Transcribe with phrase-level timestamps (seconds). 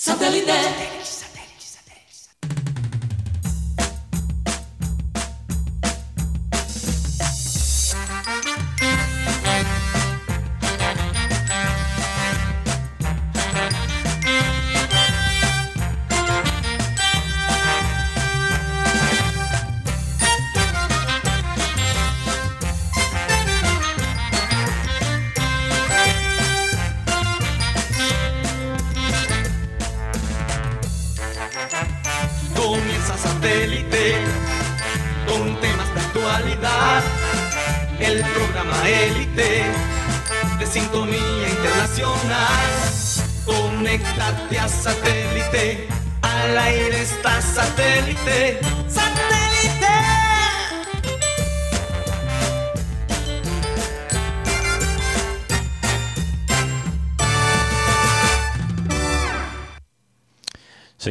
[0.00, 1.17] Satellite.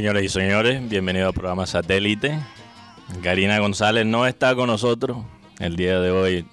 [0.07, 2.39] Señoras y señores, bienvenidos al programa Satélite.
[3.21, 5.17] Karina González no está con nosotros.
[5.59, 6.45] El día de hoy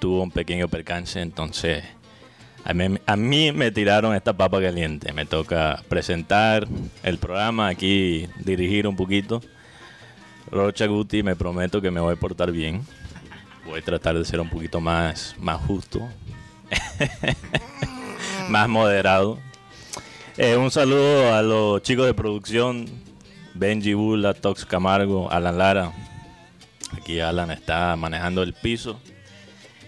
[0.00, 1.84] tuvo un pequeño percance, entonces
[2.64, 5.12] a mí, a mí me tiraron esta papa caliente.
[5.12, 6.66] Me toca presentar
[7.04, 9.40] el programa, aquí dirigir un poquito.
[10.50, 12.84] Rocha Guti, me prometo que me voy a portar bien.
[13.66, 16.00] Voy a tratar de ser un poquito más, más justo,
[18.48, 19.38] más moderado.
[20.38, 22.84] Eh, un saludo a los chicos de producción,
[23.54, 25.92] Benji Bula, Tox Camargo, Alan Lara.
[26.92, 29.00] Aquí Alan está manejando el piso.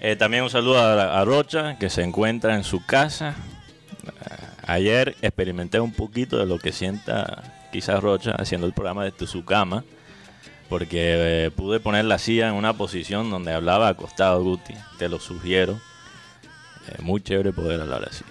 [0.01, 3.37] Eh, también un saludo a, Rocha, que se encuentra en su casa.
[4.07, 4.11] Eh,
[4.67, 9.45] ayer experimenté un poquito de lo que sienta quizás Rocha haciendo el programa desde su
[9.45, 9.85] cama,
[10.71, 14.73] porque pude poner la silla en una posición donde hablaba acostado Guti.
[14.99, 15.79] Te lo sugiero.
[17.01, 18.25] Muy chévere poder hablar así.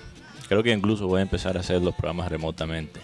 [0.48, 3.00] Creo que incluso voy a empezar a hacer los programas remotamente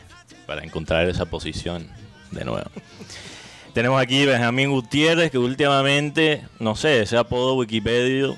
[0.45, 1.87] para encontrar esa posición
[2.31, 2.69] de nuevo.
[3.73, 8.37] Tenemos aquí Benjamín Gutiérrez, que últimamente, no sé, ese apodo Wikipedia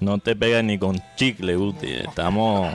[0.00, 1.92] no te pega ni con chicle, Guti.
[1.92, 2.74] Estamos.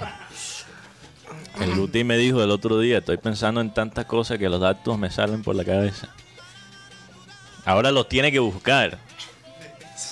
[1.60, 4.98] El Guti me dijo el otro día, estoy pensando en tantas cosas que los datos
[4.98, 6.10] me salen por la cabeza.
[7.66, 8.98] Ahora los tiene que buscar.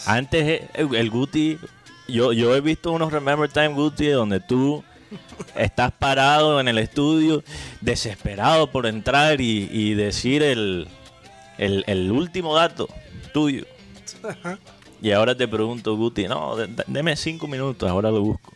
[0.06, 1.58] Antes eh, el Guti,
[2.08, 4.84] yo, yo he visto unos Remember Time Guti donde tú
[5.56, 7.44] estás parado en el estudio,
[7.82, 10.88] desesperado por entrar y, y decir el,
[11.58, 12.88] el, el último dato
[13.34, 13.66] tuyo.
[15.02, 18.52] Y ahora te pregunto, Guti, no, de- de- deme cinco minutos, ahora lo busco.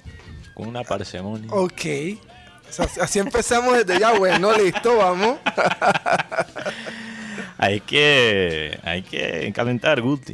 [0.53, 1.51] Con una parsemonia.
[1.51, 1.81] Ok.
[2.69, 5.37] O sea, así empezamos desde ya, bueno, listo, vamos.
[7.57, 10.33] Hay que, hay que calentar, Guti.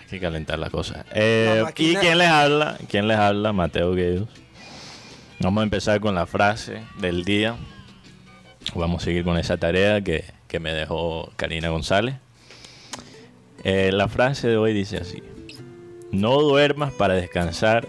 [0.00, 1.04] Hay que calentar las cosas.
[1.14, 2.76] Eh, La ¿Y quién les habla?
[2.88, 3.52] ¿Quién les habla?
[3.52, 4.28] Mateo Guedos.
[5.38, 7.56] Vamos a empezar con la frase del día.
[8.74, 12.16] Vamos a seguir con esa tarea que, que me dejó Karina González.
[13.62, 15.22] Eh, la frase de hoy dice así.
[16.10, 17.86] No duermas para descansar,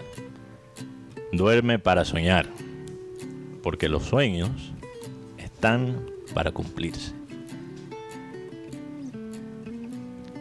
[1.32, 2.46] duerme para soñar.
[3.62, 4.50] Porque los sueños
[5.38, 6.04] están
[6.34, 7.12] para cumplirse.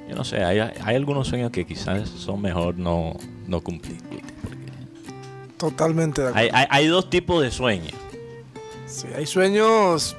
[0.09, 3.15] Yo no sé, hay, hay algunos sueños que quizás son mejor no,
[3.47, 3.97] no cumplir.
[5.57, 6.49] Totalmente de acuerdo.
[6.55, 7.93] Hay, hay, hay dos tipos de sueños.
[8.85, 10.15] Sí, hay sueños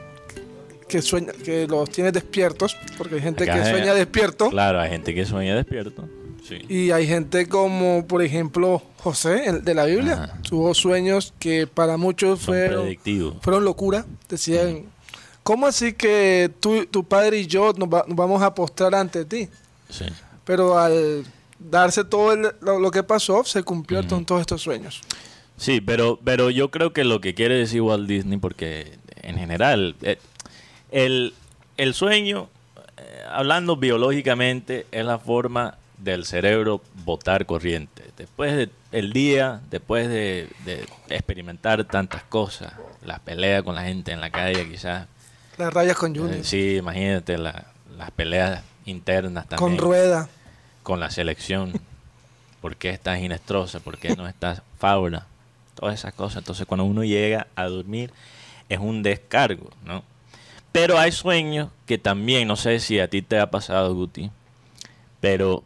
[0.89, 4.81] que sueña, que los tienes despiertos, porque hay gente Acá que hay- sueña despierto Claro,
[4.81, 6.09] hay gente que sueña despierto.
[6.47, 6.63] Sí.
[6.67, 10.15] y hay gente como, por ejemplo, José el de la Biblia.
[10.15, 10.39] Ajá.
[10.49, 12.97] Tuvo sueños que para muchos Son fueron,
[13.43, 14.07] fueron locura.
[14.31, 14.85] Decían,
[15.43, 19.27] ¿cómo así que tú, tu padre y yo nos, va- nos vamos a postrar ante
[19.27, 19.47] ti?
[19.91, 20.07] Sí.
[20.47, 21.25] Pero al
[21.59, 25.01] darse todo el- lo, lo que pasó, se cumplieron todos estos sueños.
[25.57, 29.97] Sí, pero, pero yo creo que lo que quiere decir Walt Disney, porque en general,
[30.03, 30.19] eh,
[30.93, 31.35] el,
[31.77, 32.49] el sueño,
[32.97, 38.05] eh, hablando biológicamente, es la forma del cerebro botar corriente.
[38.17, 42.73] Después del día, después de, de experimentar tantas cosas,
[43.05, 45.09] las peleas con la gente en la calle quizás,
[45.57, 46.45] Las rayas con eh, Junior.
[46.45, 47.67] sí, imagínate la-
[47.97, 49.79] las peleas internas con también.
[49.79, 50.29] rueda.
[50.89, 51.75] Con la selección.
[52.63, 53.79] ¿Por qué estás Inestrosa?
[53.79, 55.27] ¿Por qué no estás Fabra?
[55.75, 56.39] Todas esas cosas.
[56.39, 58.11] Entonces, cuando uno llega a dormir,
[58.71, 60.03] es un descargo, ¿no?
[60.73, 64.31] Pero hay sueños que también, no sé si a ti te ha pasado, Guti,
[65.21, 65.63] pero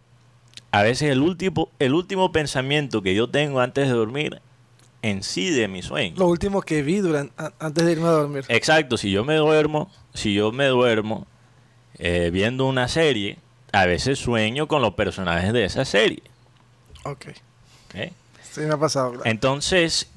[0.72, 4.42] a veces el último, el último pensamiento que yo tengo antes de dormir
[5.02, 6.16] incide en mi sueño.
[6.16, 8.44] Lo último que vi durante, antes de irme a dormir.
[8.48, 11.28] Exacto, si yo me duermo, si yo me duermo
[11.98, 13.38] eh, viendo una serie,
[13.72, 16.22] a veces sueño con los personajes de esa serie.
[17.04, 17.26] Ok.
[17.88, 18.12] ¿ok?
[18.50, 19.12] Sí, me ha pasado.
[19.12, 19.26] claro.
[19.26, 20.08] Entonces,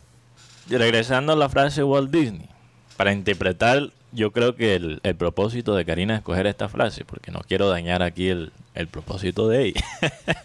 [0.68, 2.50] regresando a la frase Walt Disney,
[2.98, 7.32] para interpretar yo creo que el, el propósito de Karina es escoger esta frase, porque
[7.32, 9.84] no quiero dañar aquí el, el propósito de ella.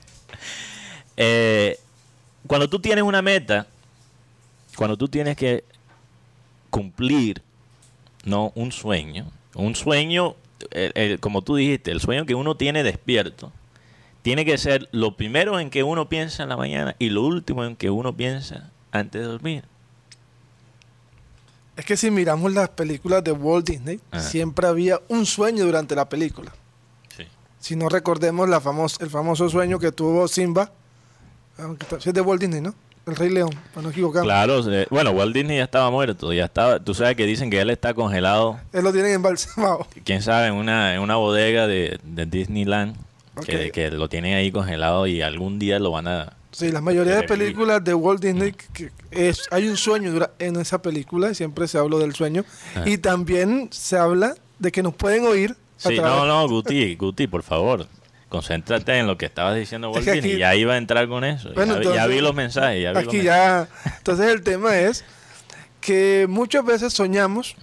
[1.22, 1.78] Eh,
[2.46, 3.66] cuando tú tienes una meta,
[4.74, 5.64] cuando tú tienes que
[6.70, 7.42] cumplir
[8.24, 10.34] no un sueño, un sueño,
[10.70, 13.52] el- el- como tú dijiste, el sueño que uno tiene despierto,
[14.22, 17.64] tiene que ser lo primero en que uno piensa en la mañana y lo último
[17.64, 19.64] en que uno piensa antes de dormir.
[21.76, 24.22] Es que si miramos las películas de Walt Disney, Ajá.
[24.22, 26.52] siempre había un sueño durante la película.
[27.16, 27.24] Sí.
[27.58, 30.70] Si no recordemos la famos- el famoso sueño que tuvo Simba,
[32.04, 32.74] es de Walt Disney, ¿no?
[33.10, 34.26] El Rey León, para no equivocarme.
[34.26, 37.60] Claro, eh, bueno, Walt Disney ya estaba muerto, ya estaba, tú sabes que dicen que
[37.60, 39.86] él está congelado, Él lo tienen embalsamado.
[40.04, 42.96] quién sabe, en una, en una bodega de, de Disneyland,
[43.46, 43.72] que, Ok.
[43.72, 46.32] que lo tienen ahí congelado y algún día lo van a...
[46.52, 50.82] Sí, la mayoría de películas de Walt Disney, que es, hay un sueño en esa
[50.82, 52.44] película, siempre se habla del sueño.
[52.74, 52.88] Ajá.
[52.88, 55.54] Y también se habla de que nos pueden oír.
[55.76, 57.86] Sí, no, no, Guti, Guti, por favor,
[58.30, 61.24] concéntrate en lo que estabas diciendo Walt que Disney, aquí- ya iba a entrar con
[61.24, 63.68] eso, Bueno, ya, vi- ya entonces, vi los mensajes, ya vi los Aquí mensajes.
[63.84, 63.92] ya.
[63.98, 65.04] Entonces el tema es
[65.82, 67.56] que muchas veces soñamos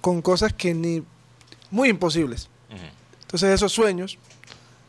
[0.00, 1.02] con cosas que ni
[1.70, 2.48] muy imposibles.
[3.22, 4.16] Entonces esos sueños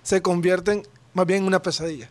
[0.03, 0.83] se convierten
[1.13, 2.07] más bien en una pesadilla.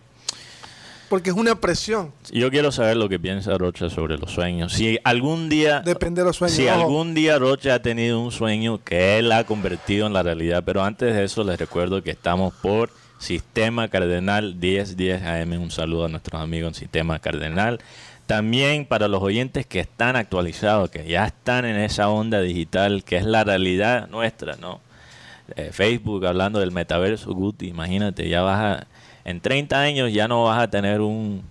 [1.09, 2.13] Porque es una presión.
[2.31, 4.75] Yo quiero saber lo que piensa Rocha sobre los sueños.
[4.75, 6.57] Si algún día Depende de los sueños.
[6.57, 10.23] Si Ojo, algún día Rocha ha tenido un sueño que él ha convertido en la
[10.23, 15.53] realidad, pero antes de eso les recuerdo que estamos por Sistema Cardenal 1010 AM.
[15.61, 17.81] Un saludo a nuestros amigos en Sistema Cardenal.
[18.27, 23.17] También para los oyentes que están actualizados, que ya están en esa onda digital, que
[23.17, 24.81] es la realidad nuestra, ¿no?
[25.57, 28.87] Eh, Facebook hablando del metaverso, Guti, imagínate, ya vas a,
[29.29, 31.43] en 30 años ya no vas a tener un,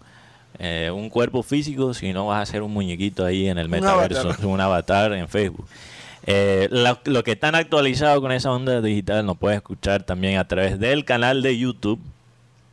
[0.57, 4.21] eh, un cuerpo físico, sino vas a ser un muñequito ahí en el Un metaverso,
[4.21, 4.45] avatar.
[4.47, 5.67] un avatar en Facebook.
[6.25, 10.79] Eh, lo que están actualizados con esa onda digital nos puedes escuchar también a través
[10.79, 11.99] del canal de YouTube,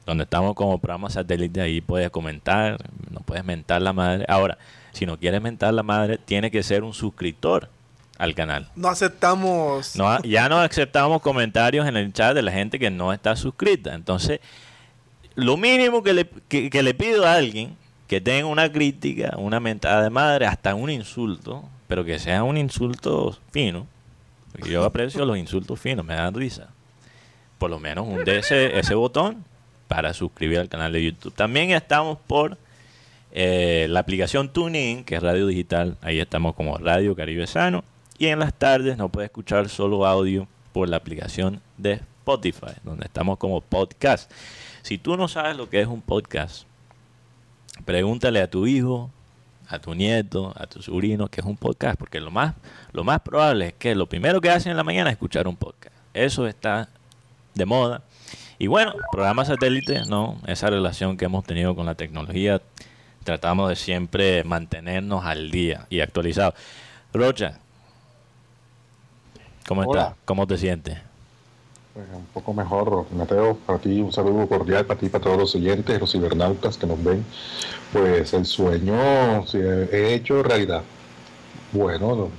[0.07, 2.79] donde estamos como programa satélite, ahí puedes comentar,
[3.11, 4.25] nos puedes mentar la madre.
[4.27, 4.57] Ahora,
[4.93, 7.69] si no quieres mentar la madre, tiene que ser un suscriptor
[8.17, 8.69] al canal.
[8.75, 9.97] no aceptamos.
[9.97, 13.95] No, ya no aceptamos comentarios en el chat de la gente que no está suscrita.
[13.95, 14.41] Entonces,
[15.35, 17.77] lo mínimo que le, que, le pido a alguien
[18.07, 22.57] que tenga una crítica, una mentada de madre, hasta un insulto, pero que sea un
[22.57, 23.87] insulto fino.
[24.53, 26.69] Porque yo aprecio los insultos finos, me dan risa.
[27.59, 29.45] Por lo menos un de ese, ese botón
[29.89, 31.35] para suscribir al canal de YouTube.
[31.35, 32.57] También estamos por
[33.33, 35.97] eh, la aplicación TuneIn, que es radio digital.
[36.01, 37.85] Ahí estamos como Radio Caribe Sano.
[38.17, 43.07] Y en las tardes no puede escuchar solo audio por la aplicación de Spotify, donde
[43.07, 44.31] estamos como podcast.
[44.85, 46.67] Si tú no sabes lo que es un podcast,
[47.87, 49.11] pregúntale a tu hijo,
[49.67, 52.55] a tu nieto, a tu sobrino, que es un podcast, porque lo más,
[52.93, 55.57] lo más probable es que lo primero que hacen en la mañana es escuchar un
[55.57, 55.97] podcast.
[56.13, 56.91] Eso está
[57.55, 58.03] de moda.
[58.59, 62.61] Y bueno, programa satélite, no, esa relación que hemos tenido con la tecnología,
[63.25, 66.57] tratamos de siempre mantenernos al día y actualizados.
[67.15, 67.59] Rocha,
[69.67, 70.03] ¿cómo Hola.
[70.03, 70.17] estás?
[70.27, 70.99] ¿Cómo te sientes?
[71.95, 75.55] Pues, un poco mejor, Mateo, para ti un saludo cordial, para ti, para todos los
[75.55, 77.25] oyentes, los cibernautas que nos ven.
[77.93, 80.83] Pues el sueño sí, he hecho realidad.
[81.71, 82.31] Bueno, no.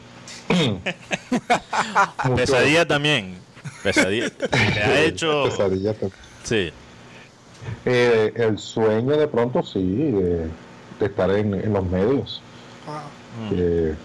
[2.36, 3.38] Pesadilla también.
[3.82, 4.30] Pesadilla.
[4.30, 5.46] Te ha hecho.
[5.46, 6.20] pesadilla también.
[6.44, 6.72] Sí.
[7.86, 10.50] Eh, el sueño de pronto sí, de,
[11.00, 12.42] de estar en, en los medios.
[12.90, 13.06] Ah,
[13.50, 13.96] que,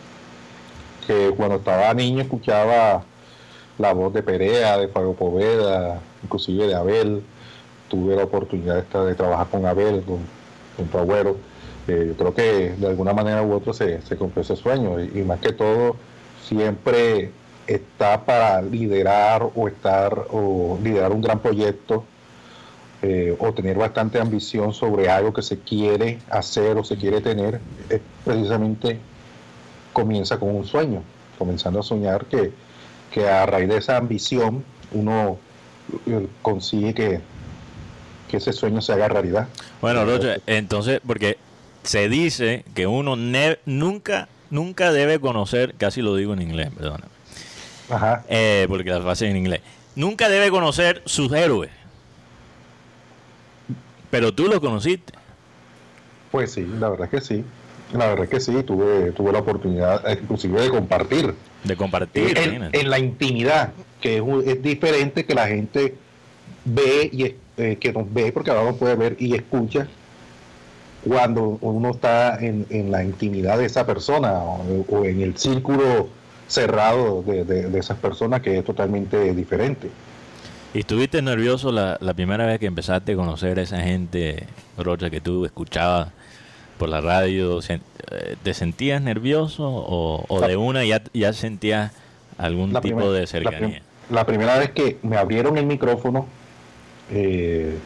[1.06, 3.04] que cuando estaba niño escuchaba
[3.80, 7.22] la voz de Perea, de Fabio Poveda, inclusive de Abel.
[7.88, 10.18] Tuve la oportunidad esta de trabajar con Abel, con,
[10.76, 11.37] con tu abuelo.
[11.88, 15.22] Eh, yo creo que de alguna manera u otra se, se cumplió ese sueño y,
[15.22, 15.96] más que todo
[16.46, 17.30] siempre
[17.66, 22.04] está para liderar o estar o liderar un gran proyecto
[23.02, 27.60] eh, o tener bastante ambición sobre algo que se quiere hacer o se quiere tener,
[27.88, 28.99] es precisamente
[29.92, 31.02] comienza con un sueño,
[31.38, 32.52] comenzando a soñar que,
[33.10, 35.38] que a raíz de esa ambición uno
[36.06, 37.20] eh, consigue que,
[38.28, 39.48] que ese sueño se haga realidad.
[39.80, 41.38] Bueno, Rocha, entonces, porque
[41.82, 47.04] se dice que uno nunca, nunca debe conocer, casi lo digo en inglés, perdona,
[47.88, 48.24] Ajá.
[48.28, 49.60] eh, porque la frase en inglés,
[49.96, 51.70] nunca debe conocer sus héroes.
[54.10, 55.12] Pero tú lo conociste.
[56.32, 57.44] Pues sí, la verdad es que sí.
[57.92, 62.38] La verdad es que sí, tuve, tuve la oportunidad eh, inclusive de compartir De compartir.
[62.73, 65.94] en, la intimidad, que es, un- es diferente que la gente
[66.64, 69.88] ve y eh, que nos ve, porque ahora nos puede ver y escucha
[71.04, 76.09] cuando uno está en, en la intimidad de esa persona o, o en el círculo
[76.47, 79.88] cerrado de, de, de esas personas que es totalmente diferente.
[80.75, 84.44] ¿Y estuviste nervioso la, la primera vez que empezaste a conocer a esa gente,
[84.78, 86.09] Rocha, que tú escuchabas
[86.80, 87.60] por la radio?
[87.68, 91.92] Eh, ¿Te sentías nervioso o, o de una ya, ya sentías
[92.38, 93.58] algún La tipo de la cercanía?
[93.60, 96.26] prim- La, primera vez que me abrieron el micrófono,
[97.12, 97.78] eh,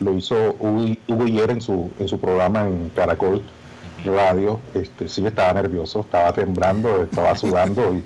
[0.00, 3.42] lo hizo Hugo, Hugo Hier en su, en su programa en Caracol
[4.04, 4.60] Radio.
[4.74, 8.02] Este, sí, estaba nervioso, estaba temblando, estaba sudando y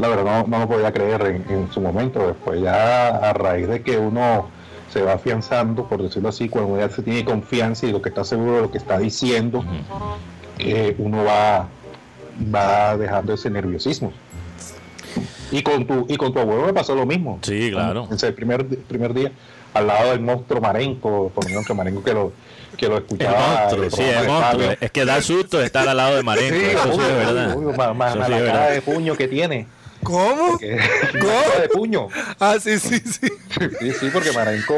[0.00, 2.26] la verdad no, no lo podía creer en, en su momento.
[2.26, 4.48] Después ya a raíz de que uno
[4.92, 8.24] se va afianzando, por decirlo así, cuando ya se tiene confianza y lo que está
[8.24, 9.64] seguro de lo que está diciendo,
[10.58, 11.68] eh, uno va,
[12.54, 14.12] va dejando ese nerviosismo.
[15.52, 17.38] Y con tu, y con tu abuelo me pasó lo mismo.
[17.42, 18.06] Sí, claro.
[18.08, 19.32] En ese primer, primer día,
[19.74, 22.32] al lado del monstruo Marenco, por ejemplo, que Marenco que lo,
[22.76, 23.60] que lo El escuchaba.
[23.60, 24.70] monstruo, el sí, el monstruo.
[24.80, 26.54] Es que da susto estar al lado de Marenco.
[26.56, 27.56] eso sí obvio, es verdad.
[27.56, 28.74] obvio, más, más- Eso más sí es la cara verdad.
[28.74, 29.66] de puño que tiene.
[30.02, 30.58] ¿Cómo?
[30.58, 32.08] Cara de puño.
[32.38, 33.28] Ah, sí, sí, sí.
[33.80, 34.74] Sí, sí, porque Marenco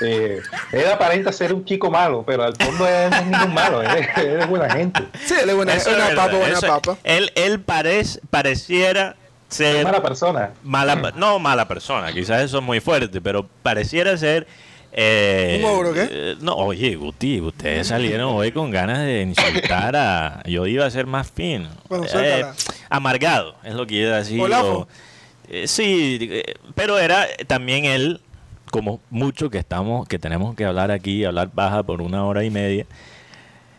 [0.00, 0.40] eh,
[0.72, 3.88] él aparenta ser un chico malo, pero al fondo él no es ningún malo, él,
[3.96, 5.00] es- él es buena gente.
[5.24, 6.96] Sí, él es buena, es una verdad, papa, buena eso- papa.
[7.04, 9.16] Él, él parece, pareciera
[9.48, 10.50] Es ser mala persona.
[10.64, 14.46] mala, no mala persona, quizás eso es muy fuerte, pero pareciera ser...
[15.00, 16.08] eh, ¿Un ogro, qué?
[16.10, 20.42] eh, no, oye, Guti, ustedes salieron hoy con ganas de insultar a...
[20.44, 21.68] Yo iba a ser más fino.
[21.88, 22.44] Bueno, Eh,
[22.90, 24.40] amargado, es lo que iba a decir.
[24.40, 24.88] O-
[25.50, 26.42] eh, sí,
[26.74, 28.20] pero era también él,
[28.72, 32.50] como mucho que estamos, que tenemos que hablar aquí, hablar baja por una hora y
[32.50, 32.84] media.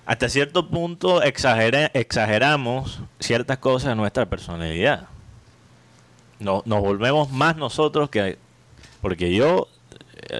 [0.06, 5.08] Hasta cierto punto exagera- exageramos ciertas cosas de nuestra personalidad.
[6.40, 8.38] No, nos volvemos más nosotros que...
[9.02, 9.68] Porque yo,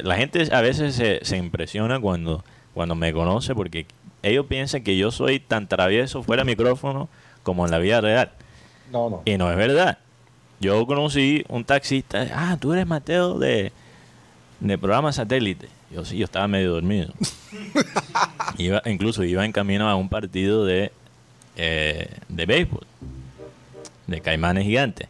[0.04, 2.44] la gente a veces se, se impresiona cuando,
[2.74, 3.86] cuando me conoce porque
[4.24, 7.10] ellos piensan que yo soy tan travieso fuera de micrófono
[7.44, 8.32] como en la vida real.
[8.92, 9.22] No, no.
[9.26, 9.98] Y no es verdad.
[10.60, 13.72] Yo conocí un taxista, ah, tú eres Mateo de,
[14.60, 15.70] de programa satélite.
[15.92, 17.14] Yo sí, yo estaba medio dormido.
[18.58, 20.92] iba, incluso iba en camino a un partido de,
[21.56, 22.86] eh, de béisbol,
[24.08, 25.08] de Caimanes Gigantes.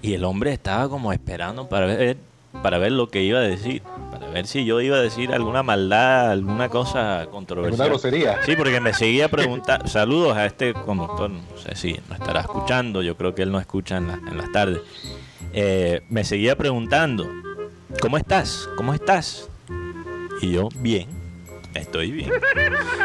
[0.00, 2.16] Y el hombre estaba como esperando para ver,
[2.62, 5.62] para ver lo que iba a decir, para ver si yo iba a decir alguna
[5.62, 7.80] maldad, alguna cosa controversial.
[7.80, 8.38] Una grosería.
[8.44, 9.86] Sí, porque me seguía preguntando.
[9.88, 11.30] Saludos a este conductor.
[11.30, 13.02] No sé si no estará escuchando.
[13.02, 14.80] Yo creo que él no escucha en, la- en las tardes.
[15.52, 17.26] Eh, me seguía preguntando:
[18.00, 18.68] ¿Cómo estás?
[18.76, 19.48] ¿Cómo estás?
[20.42, 21.08] Y yo, bien.
[21.74, 22.30] Estoy bien.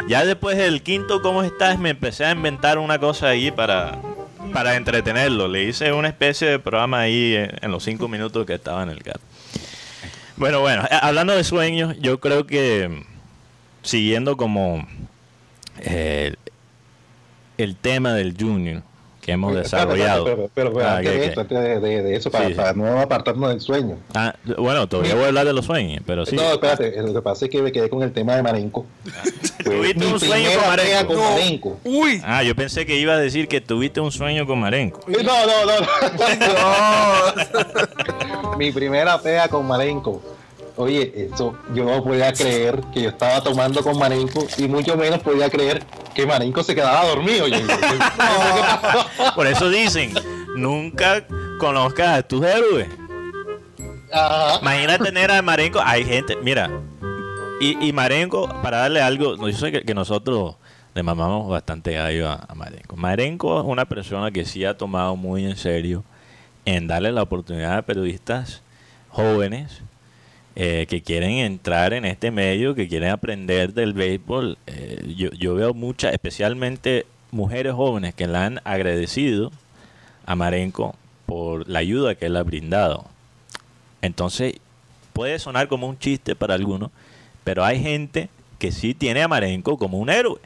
[0.08, 1.78] Ya después del quinto, ¿cómo estás?
[1.78, 3.96] Me empecé a inventar una cosa ahí para,
[4.52, 5.46] para entretenerlo.
[5.46, 8.88] Le hice una especie de programa ahí en, en los cinco minutos que estaba en
[8.90, 9.20] el carro.
[10.36, 13.04] Bueno, bueno, eh, hablando de sueños, yo creo que mm,
[13.82, 14.86] siguiendo como
[15.80, 16.34] eh,
[17.56, 18.82] el tema del Junior
[19.26, 20.24] que hemos desarrollado.
[20.24, 21.28] Pero, pero, pero Ah, antes ¿qué, de qué?
[21.30, 22.56] esto, antes de, de- de eso, para, Sí, sí.
[22.56, 23.98] para no apartarnos del sueño.
[24.14, 26.36] Ah, bueno, todavía voy a hablar de los sueños, pero sí.
[26.36, 28.86] No, espérate, lo que pasa es que me quedé con el tema de Marenco.
[29.64, 31.06] ¿Tuviste Mi un sueño con Marenco?
[31.08, 31.30] con No.
[31.32, 31.78] Marenco.
[31.84, 32.22] Uy.
[32.24, 35.00] Ah, yo pensé que iba a decir que tuviste un sueño con Marenco.
[35.08, 35.80] No, no, no.
[36.46, 37.34] No.
[38.52, 38.56] no.
[38.58, 40.22] Mi primera pega con Marenco.
[40.76, 45.20] Oye, eso yo no podía creer que yo estaba tomando con Marenco y mucho menos
[45.20, 45.82] podía creer
[46.14, 47.48] que Marenco se quedaba dormido.
[47.48, 47.98] Yo, yo- yo- ¿qué
[48.82, 49.34] pasó?
[49.34, 50.12] Por eso dicen,
[50.54, 51.24] nunca
[51.58, 52.88] conozcas a tus héroes.
[54.12, 54.58] Ajá.
[54.60, 55.80] Imagina tener a Marenco.
[55.82, 56.70] Hay gente, mira.
[57.60, 60.56] Y, y Marenco, para darle algo, yo sé que, que nosotros
[60.94, 62.96] le mamamos bastante gallo a, a Marenco.
[62.96, 66.04] Marenco es una persona que sí ha tomado muy en serio
[66.66, 68.60] en darle la oportunidad a periodistas
[69.08, 69.80] jóvenes
[70.56, 74.56] eh, que quieren entrar en este medio, que quieren aprender del béisbol.
[74.66, 79.52] Eh, yo, yo veo muchas, especialmente mujeres jóvenes que le han agradecido
[80.24, 80.94] a Marenco
[81.26, 83.04] por la ayuda que él ha brindado.
[84.02, 84.54] Entonces,
[85.12, 86.90] puede sonar como un chiste para algunos,
[87.44, 90.40] pero hay gente que sí tiene a Marenco como un héroe,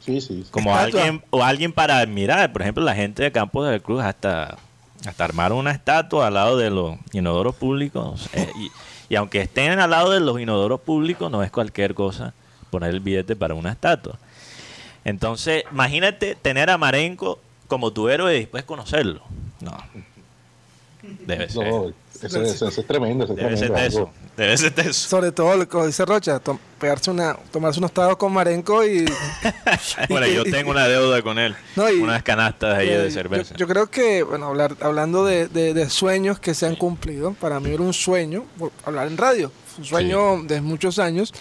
[0.00, 0.44] Sí, sí.
[0.50, 1.00] como Estatua.
[1.04, 2.52] alguien o alguien para admirar.
[2.52, 4.56] Por ejemplo, la gente de Campos del Cruz hasta,
[5.06, 8.28] hasta armaron una estatua al lado de los inodoros públicos.
[8.32, 8.68] eh, y,
[9.12, 12.32] y aunque estén al lado de los inodoros públicos, no es cualquier cosa
[12.70, 14.18] poner el billete para una estatua.
[15.04, 17.38] Entonces, imagínate tener a Marenco
[17.68, 19.20] como tu héroe y después conocerlo.
[19.60, 19.76] No.
[21.26, 21.68] Debe ser.
[21.68, 21.92] No,
[22.22, 23.24] eso, eso- eso es tremendo.
[23.24, 24.10] Eso es Debe ser teso.
[24.36, 25.08] Debe ser teso.
[25.08, 26.40] Sobre todo, lo que dice Rocha,
[26.78, 29.04] pegarse una, tomarse unos tragos con Marenco y...
[30.08, 31.54] Bueno, yo tengo una deuda con él.
[31.76, 33.54] No, y- unas canastas ahí Eh, de yo- cerveza.
[33.56, 37.60] Yo, creo que, bueno, hablar, hablando de, de- de sueños que se han cumplido, para
[37.60, 41.32] mí era un sueño, por hablar en radio, un sueño de muchos años.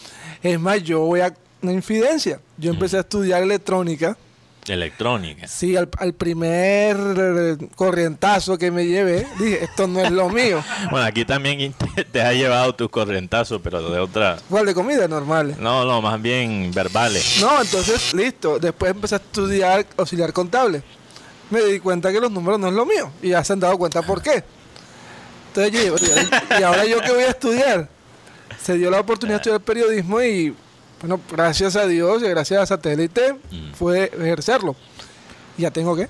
[0.43, 2.39] Es más, yo voy a una infidencia.
[2.57, 4.17] Yo empecé a estudiar electrónica
[4.71, 5.47] Electrónica.
[5.47, 10.63] Sí, al, al primer eh, corrientazo que me llevé, dije, esto no es lo mío.
[10.89, 14.37] Bueno, aquí también te, te has llevado tus corrientazos, pero de otra.
[14.49, 15.07] ¿Cuál de comida?
[15.07, 15.57] Normales.
[15.57, 17.37] No, no, más bien verbales.
[17.41, 18.59] No, entonces, listo.
[18.59, 20.81] Después empecé a estudiar auxiliar contable.
[21.49, 23.11] Me di cuenta que los números no es lo mío.
[23.21, 24.43] Y ya se han dado cuenta por qué.
[25.47, 26.13] Entonces yo digo, "Oye,
[26.59, 27.89] ¿y ahora yo qué voy a estudiar?
[28.61, 30.55] Se dio la oportunidad de estudiar periodismo y,
[31.01, 33.73] bueno, gracias a Dios y gracias a Satélite Mm.
[33.73, 34.75] fue ejercerlo.
[35.57, 36.07] Y ya tengo qué.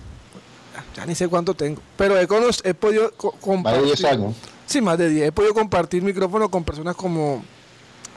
[0.95, 1.81] Ya ni sé cuánto tengo.
[1.97, 2.27] Pero he,
[2.63, 3.83] he podido co- Más de compartir.
[3.85, 4.35] 10 años.
[4.65, 5.27] Sí, más de 10.
[5.27, 7.43] He podido compartir micrófono con personas como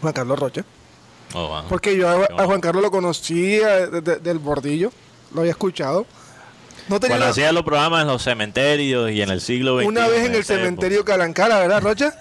[0.00, 0.64] Juan Carlos Rocha.
[1.34, 1.62] Oh, wow.
[1.68, 2.44] Porque yo a.
[2.46, 4.92] Juan Carlos lo conocía de- de- del bordillo,
[5.32, 6.06] lo había escuchado.
[6.88, 9.86] No tenía Cuando hacía los programas en los cementerios y en el siglo XX.
[9.88, 10.64] una vez en el esa época.
[10.66, 12.14] cementerio Calancara, ¿verdad, Rocha?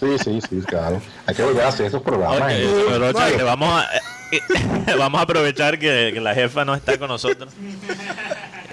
[0.00, 1.00] Sí, sí, sí, claro.
[1.26, 2.38] Hay que volver a hacer esos programas.
[2.42, 2.84] Ok, ¿eh?
[2.88, 3.88] pero, vamos a,
[4.32, 4.40] eh,
[4.98, 7.52] vamos a aprovechar que, que la jefa no está con nosotros.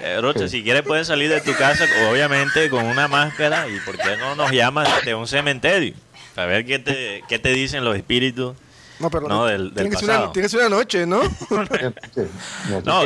[0.02, 3.96] Eh, Rocha, si quieres puedes salir de tu casa, obviamente con una máscara, y por
[3.96, 5.94] qué no nos llamas de un cementerio.
[6.36, 8.54] A ver qué te, qué te dicen los espíritus.
[8.98, 10.32] No, pero No, del- tiene, del que ser una, pasado.
[10.32, 11.20] tiene que ser una noche, ¿no?
[12.84, 13.02] No,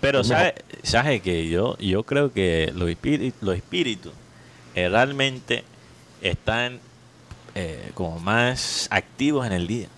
[0.00, 4.12] Pero Es sabe, sabe que yo, yo creo que los espíritus, los espíritus
[4.74, 5.64] eh, realmente
[6.22, 6.78] están
[7.54, 9.88] eh, como más activos en el día.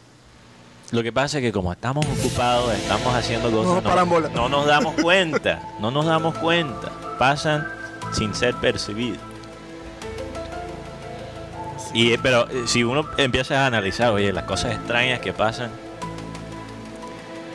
[0.91, 3.85] Lo que pasa es que como estamos ocupados, estamos haciendo cosas,
[4.35, 7.67] no nos damos cuenta, no nos damos cuenta, pasan
[8.13, 9.21] sin ser percibidos.
[11.95, 15.71] Y, eh, pero eh, si uno empieza a analizar, oye, las cosas extrañas que pasan,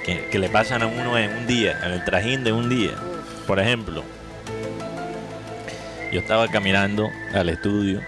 [0.06, 2.94] que, que le pasan a uno en un día, en el trajín de un día.
[3.48, 4.04] Por ejemplo,
[6.12, 8.02] yo estaba caminando al estudio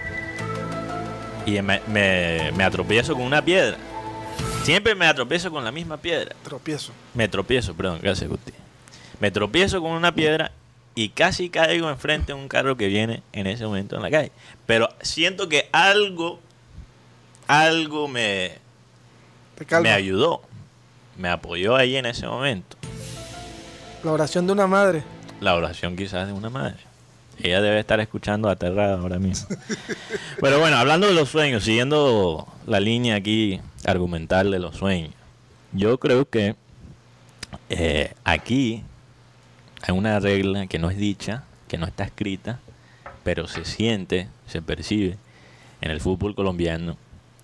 [1.48, 3.78] y me, me, me atropiezo con una piedra.
[4.64, 6.36] Siempre me atropiezo con la misma piedra.
[6.44, 6.92] Tropiezo.
[7.14, 8.52] Me tropiezo, perdón, gracias Gusti.
[9.22, 10.52] Me tropiezo con una piedra
[10.94, 14.32] y casi caigo enfrente de un carro que viene en ese momento en la calle.
[14.66, 16.42] Pero siento que algo,
[17.48, 18.58] algo me,
[19.82, 20.42] me ayudó,
[21.18, 22.76] me apoyó ahí en ese momento.
[24.04, 25.04] La oración de una madre.
[25.40, 26.87] La oración quizás de una madre.
[27.42, 29.48] Ella debe estar escuchando aterrada ahora mismo.
[30.42, 35.14] Pero bueno, hablando de los sueños, siguiendo la línea aquí argumental de los sueños,
[35.72, 36.56] yo creo que
[37.70, 38.84] eh, aquí
[39.82, 42.60] hay una regla que no es dicha, que no está escrita,
[43.24, 45.18] pero se siente, se percibe
[45.82, 46.98] en el fútbol colombiano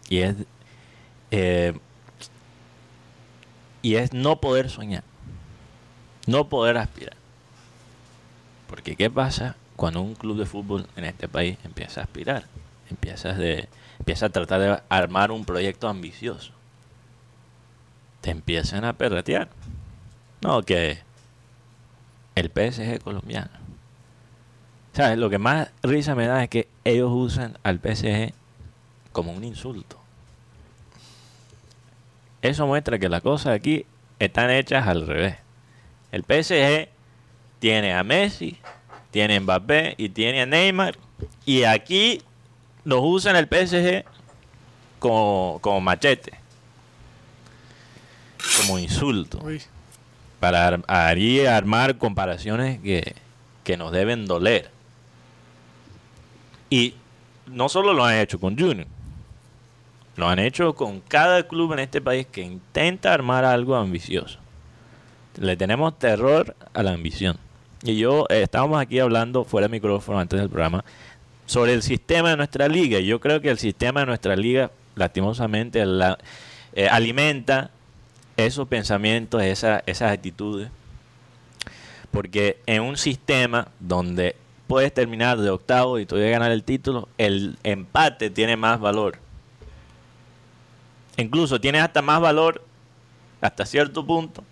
[0.10, 0.36] y es
[1.32, 1.74] eh,
[3.82, 5.04] y es no poder soñar,
[6.26, 7.18] no poder aspirar.
[8.68, 12.46] Porque ¿qué pasa cuando un club de fútbol en este país empieza a aspirar?
[12.90, 13.68] Empiezas de,
[14.00, 16.54] empieza a tratar de armar un proyecto ambicioso.
[18.22, 19.50] Te empiezan a perretear.
[20.40, 21.00] No, que
[22.36, 23.50] el PSG colombiano.
[24.94, 25.18] ¿Sabes?
[25.18, 28.32] Lo que más risa me da es que ellos usan al PSG
[29.12, 30.00] como un insulto.
[32.42, 33.86] Eso muestra que las cosas aquí
[34.18, 35.36] están hechas al revés.
[36.14, 36.88] El PSG
[37.60, 38.58] tiene a Messi,
[39.14, 40.98] tiene a Mbappé y tiene a Neymar.
[41.46, 42.22] Y aquí
[42.84, 44.04] nos usan el PSG
[45.00, 46.34] como, como machete.
[48.58, 49.40] Como insulto.
[49.44, 49.62] Uy.
[50.40, 50.84] Para ar-
[51.48, 53.16] armar comparaciones que,
[53.64, 54.70] que nos deben doler.
[56.70, 56.96] Y
[57.46, 58.88] no solo lo han hecho con Junior.
[60.16, 64.40] Lo han hecho con cada club en este país que intenta armar algo ambicioso.
[65.38, 67.38] Le tenemos terror a la ambición.
[67.84, 70.84] Y yo eh, estábamos aquí hablando fuera de micrófono antes del programa
[71.46, 73.00] sobre el sistema de nuestra liga.
[73.00, 76.18] Yo creo que el sistema de nuestra liga, lastimosamente, la,
[76.74, 77.72] eh, alimenta
[78.38, 80.70] esos pensamientos, esa- esas actitudes.
[82.12, 84.36] Porque en un sistema donde
[84.68, 89.18] puedes terminar de octavo y todavía ganar el título, el empate tiene más valor.
[91.18, 92.64] Incluso tiene hasta más valor,
[93.42, 94.44] hasta cierto punto,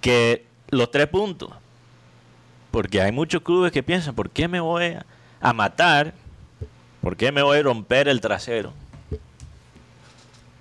[0.00, 1.50] que los tres puntos.
[2.78, 5.04] Porque hay muchos clubes que piensan, ¿por qué me voy a,
[5.40, 6.14] a matar?
[7.00, 8.72] ¿Por qué me voy a romper el trasero?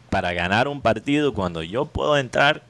[0.10, 2.64] Para ganar un partido cuando yo puedo entrar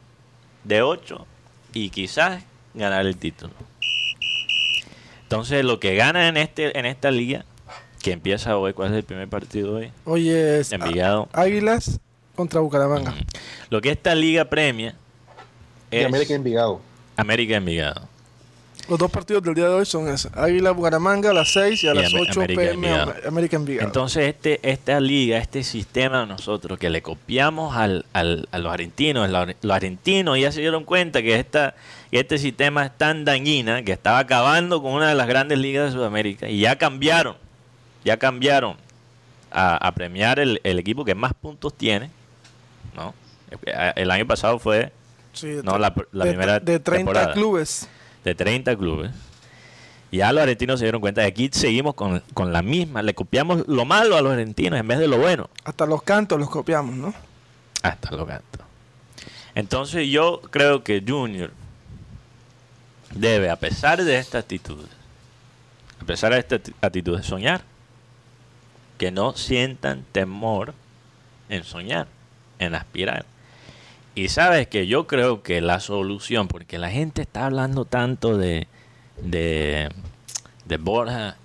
[0.66, 1.26] de 8
[1.72, 3.54] y quizás ganar el título.
[5.22, 7.46] Entonces, lo que gana en este en esta liga,
[8.04, 9.94] que empieza hoy, ¿cuál es el primer partido hoy?
[10.04, 11.30] Oye, es Envigado.
[11.32, 12.02] Águilas
[12.36, 13.16] contra Bucaramanga.
[13.70, 14.94] Lo que esta liga premia
[15.90, 16.82] Y es América Envigado.
[17.16, 18.17] América Envigado.
[18.90, 20.32] Los dos partidos del día de hoy son esos.
[20.34, 23.14] Águila Bucaramanga a las 6 y a Y las Am- 8 América pm Envigado.
[23.28, 23.88] América Envigado.
[23.88, 28.72] Entonces, este, esta liga, este sistema de nosotros que le copiamos al, al- a los
[28.72, 31.76] argentinos, los argentinos ya se dieron cuenta que, esta,
[32.12, 35.88] que este sistema es tan dañina que estaba acabando con una de las grandes ligas
[35.88, 37.36] de Sudamérica y ya cambiaron,
[38.06, 38.78] ya cambiaron
[39.52, 42.10] a, a premiar el, el equipo que más puntos tiene,
[42.96, 43.14] ¿no?
[43.96, 44.92] El año pasado fue
[45.34, 47.88] Sí, de no, la, la de, primera de 30 temporada clubes.
[48.28, 49.12] De 30 clubes.
[50.12, 53.02] Ya los argentinos se dieron cuenta de que aquí seguimos con, con la misma.
[53.02, 55.50] Le copiamos lo malo a los argentinos en vez de lo bueno.
[55.64, 57.14] Hasta los cantos los copiamos, ¿no?
[57.84, 58.60] Hasta lo gato.
[59.56, 61.52] Entonces yo creo que Junior
[63.14, 64.86] debe, a pesar de esta actitud,
[66.02, 67.62] a pesar de esta actitud de soñar,
[68.98, 70.74] que no sientan temor
[71.50, 72.08] en soñar,
[72.60, 73.26] en aspirar.
[74.18, 78.68] Y sabes que yo creo que la solución, porque la gente está hablando tanto de,
[79.22, 79.90] de,
[80.66, 81.38] de Borja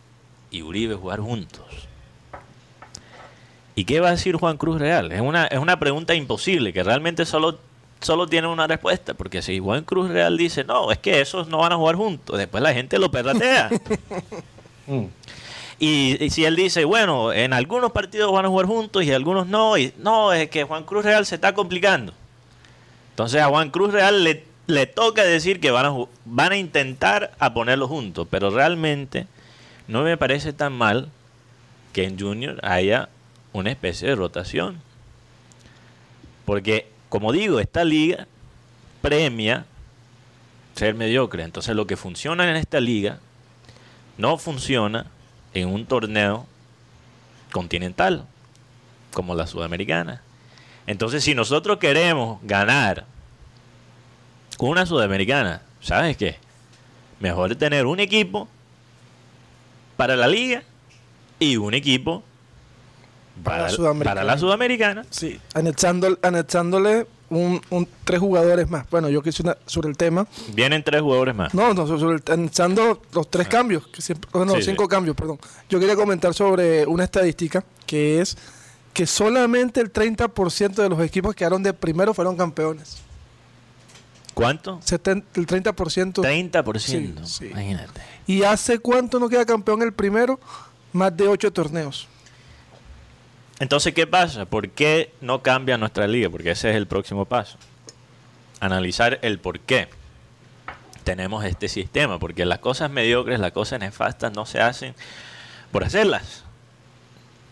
[0.51, 1.67] y Uribe jugar juntos.
[3.75, 5.13] ¿Y qué va a decir Juan Cruz Real?
[5.13, 7.59] Es una, es una pregunta imposible, que realmente solo,
[8.01, 9.13] solo tiene una respuesta.
[9.13, 12.39] Porque si Juan Cruz Real dice, no, es que esos no van a jugar juntos,
[12.39, 13.69] después la gente lo perratea.
[14.87, 15.05] Mm.
[15.79, 19.49] Y, y si él dice, bueno, en algunos partidos van a jugar juntos y algunos
[19.49, 22.13] no, y no, es que Juan Cruz Real se está complicando.
[23.12, 28.27] Entonces a Juan Cruz Real le, toca decir que van a, intentar a ponerlos juntos,
[28.31, 29.27] pero realmente
[29.87, 31.11] no me parece tan mal
[31.92, 33.11] que en Junior haya
[33.53, 34.81] una especie de rotación.
[36.46, 38.27] Porque, como digo, esta liga
[39.03, 39.66] premia
[40.75, 41.42] ser mediocre.
[41.42, 43.18] Entonces lo que funciona en esta liga
[44.16, 45.07] no funciona
[45.53, 46.46] en un torneo
[47.53, 48.25] continental
[49.12, 50.22] como la sudamericana.
[50.87, 53.07] Entonces, si nosotros queremos ganar
[54.59, 56.37] una sudamericana, ¿sabes qué?
[57.21, 58.49] Mejor tener un equipo
[59.97, 60.62] para la liga
[61.38, 62.23] y un equipo
[63.42, 64.14] Para para, la sudamericana.
[64.21, 65.07] para la sudamericana.
[65.11, 68.88] Sí, anexando, anexándole un, un- tres jugadores más.
[68.90, 70.27] Bueno, yo quise una, sobre el tema.
[70.55, 71.55] Vienen tres jugadores más.
[71.55, 74.88] No, no, sobre el, anexando los tres cambios, que siempre, no, Sí, cinco sí.
[74.88, 75.38] cambios, perdón.
[75.71, 78.37] Yo quería comentar sobre una estadística que es
[78.92, 82.98] que solamente el 30% de los equipos que quedaron de primero fueron campeones.
[84.35, 84.81] ¿Cuánto?
[84.81, 86.22] Seten- el 30%.
[86.22, 86.78] 30%.
[86.78, 87.46] Sí, sí.
[87.46, 88.00] Imagínate.
[88.26, 90.40] ¿Y hace cuánto no queda campeón el primero?
[90.92, 92.07] Más de ocho torneos.
[93.59, 94.44] Entonces, ¿qué pasa?
[94.46, 96.28] ¿Por qué no cambia nuestra liga?
[96.31, 97.59] Porque ese es el próximo paso.
[98.61, 99.88] Analizar el por qué
[101.05, 102.18] tenemos este sistema.
[102.18, 104.94] Porque las cosas mediocres, las cosas nefastas no se hacen
[105.70, 106.44] por hacerlas.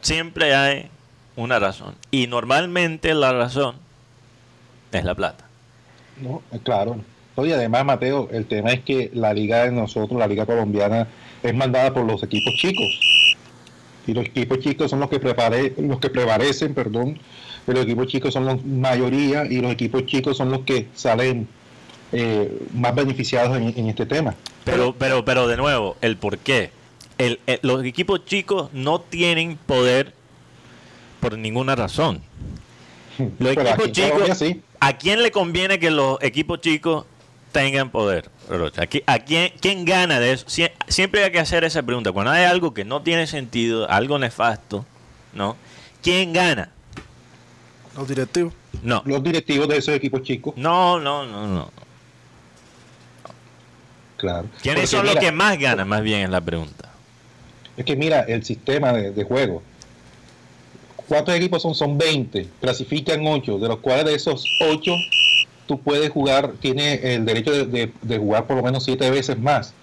[0.00, 0.90] Siempre hay
[1.36, 1.94] una razón.
[2.10, 3.76] Y normalmente la razón
[4.92, 5.44] es la plata.
[6.20, 6.96] No, eh, claro.
[7.36, 11.06] Oye, además, Mateo, el tema es que la liga de nosotros, la liga colombiana,
[11.42, 13.26] es mandada por los equipos chicos.
[14.06, 17.18] Y los equipos chicos son los que prepare, los que prevalecen, perdón.
[17.66, 21.48] y Los equipos chicos son la mayoría y los equipos chicos son los que salen
[22.12, 24.34] eh, más beneficiados en, en este tema.
[24.64, 26.70] Pero, pero, pero de nuevo, el por qué.
[27.18, 30.12] El- el- los equipos chicos no tienen poder
[31.20, 32.20] por ninguna razón.
[33.18, 34.62] Los Pero equipos aquí chicos, sí.
[34.80, 37.04] ¿a quién le conviene que los equipos chicos
[37.52, 38.30] tengan poder?
[38.48, 38.82] Rocha?
[38.82, 40.46] ¿A qui- a quién, quién gana de eso?
[40.46, 42.12] Sie- siempre hay que hacer esa pregunta.
[42.12, 44.86] Cuando hay algo que no tiene sentido, algo nefasto,
[45.34, 45.56] ¿no?
[46.02, 46.70] ¿Quién gana?
[47.96, 48.54] Los directivos.
[48.82, 49.02] No.
[49.04, 51.70] Los directivos de esos equipos chicos, No, no, no, no.
[54.16, 54.48] claro.
[54.62, 55.88] ¿Quiénes Porque son los que más ganan?
[55.88, 56.88] Más bien es la pregunta.
[57.76, 59.62] Es que mira, el sistema de, de juego.
[61.10, 61.74] ¿Cuántos equipos son?
[61.74, 62.46] Son 20.
[62.60, 64.92] Clasifican 8, de los cuales de esos 8
[65.66, 69.74] tú puedes jugar, tienes el derecho de, jugar por lo menos 7 veces más.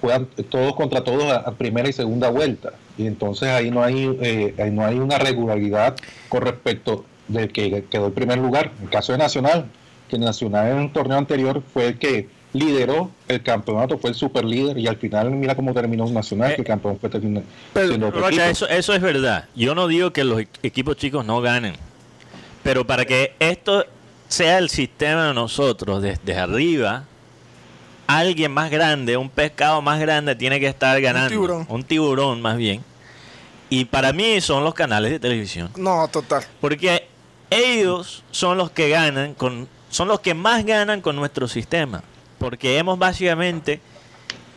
[0.00, 2.72] Juegan todos contra todos a, primera y segunda vuelta.
[2.96, 5.96] Y entonces ahí no hay, eh, ahí no hay una regularidad
[6.30, 8.72] con respecto del que quedó en primer lugar.
[8.78, 9.66] En el caso de Nacional,
[10.08, 14.44] que Nacional en un torneo anterior fue el que lideró el campeonato, fue el super
[14.44, 17.88] líder y al final mira cómo terminó Nacional, Eh, que el campeón fue termina- pero,
[17.88, 18.50] siendo otro Rocha, equipo.
[18.50, 19.44] eso, eso es verdad.
[19.54, 21.74] Yo no digo que los e- equipos chicos no ganen.
[22.62, 23.84] Pero para que esto
[24.28, 27.04] sea el sistema de nosotros desde arriba,
[28.06, 31.28] alguien más grande, un pescado más grande tiene que estar ganando.
[31.30, 31.66] tiburón.
[31.68, 32.82] Un tiburón más bien.
[33.70, 35.70] Y para mí son los canales de televisión.
[35.76, 36.42] No, total.
[36.60, 37.06] Porque
[37.50, 42.02] ellos son los que ganan con son los que más ganan con nuestro sistema,
[42.38, 43.80] porque hemos básicamente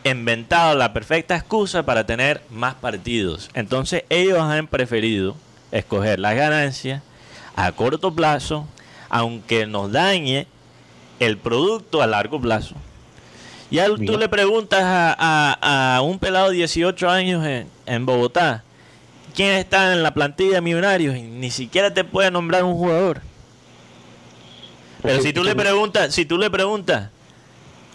[0.04, 3.50] inventado la perfecta excusa para tener más partidos.
[3.54, 5.36] Entonces, ellos han preferido
[5.70, 7.02] escoger las ganancias
[7.54, 8.66] a corto plazo,
[9.08, 10.46] aunque nos dañe
[11.20, 12.74] el producto a largo plazo.
[13.70, 14.18] Ya tú Mira.
[14.18, 18.64] le preguntas a, a- a un pelado de 18 años en, en Bogotá
[19.34, 23.22] quién está en la plantilla de Millonarios y ni siquiera te puede nombrar un jugador.
[25.02, 27.08] Pero si tú le preguntas, si tú le preguntas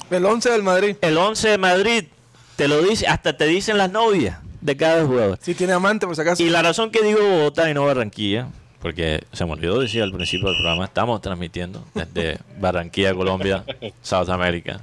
[0.10, 0.96] El 11 del Madrid.
[1.02, 2.04] el 11 de Madrid,
[2.56, 5.38] te lo dice, hasta te dicen las novias de cada jugador.
[5.41, 6.41] Si tiene amante, por si acaso.
[6.43, 8.48] Y la razón que digo Bogotá y no Barranquilla,
[8.82, 13.63] porque se me olvidó decir al principio del programa, estamos transmitiendo desde Barranquilla, Colombia,
[14.02, 14.80] South America.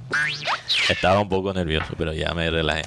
[0.89, 2.83] Estaba un poco nervioso, pero ya me relajé.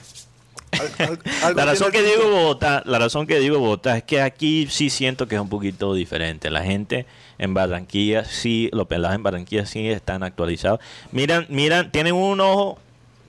[0.72, 4.22] Al- al- algo La razón que digo Bogotá, la razón que digo Bogotá es que
[4.22, 6.50] aquí sí siento que es un poquito diferente.
[6.50, 7.06] La gente
[7.38, 10.80] en Barranquilla sí, los pelados en Barranquilla sí están actualizados.
[11.12, 12.80] Miran, miran, tienen un ojo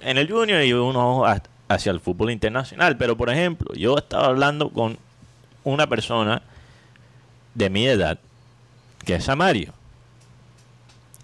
[0.01, 2.97] en el junior y un ojo ha- hacia el fútbol internacional.
[2.97, 4.99] Pero por ejemplo, yo estaba hablando con
[5.65, 6.43] una persona
[7.55, 8.19] de mi edad
[9.05, 9.73] que es Samario.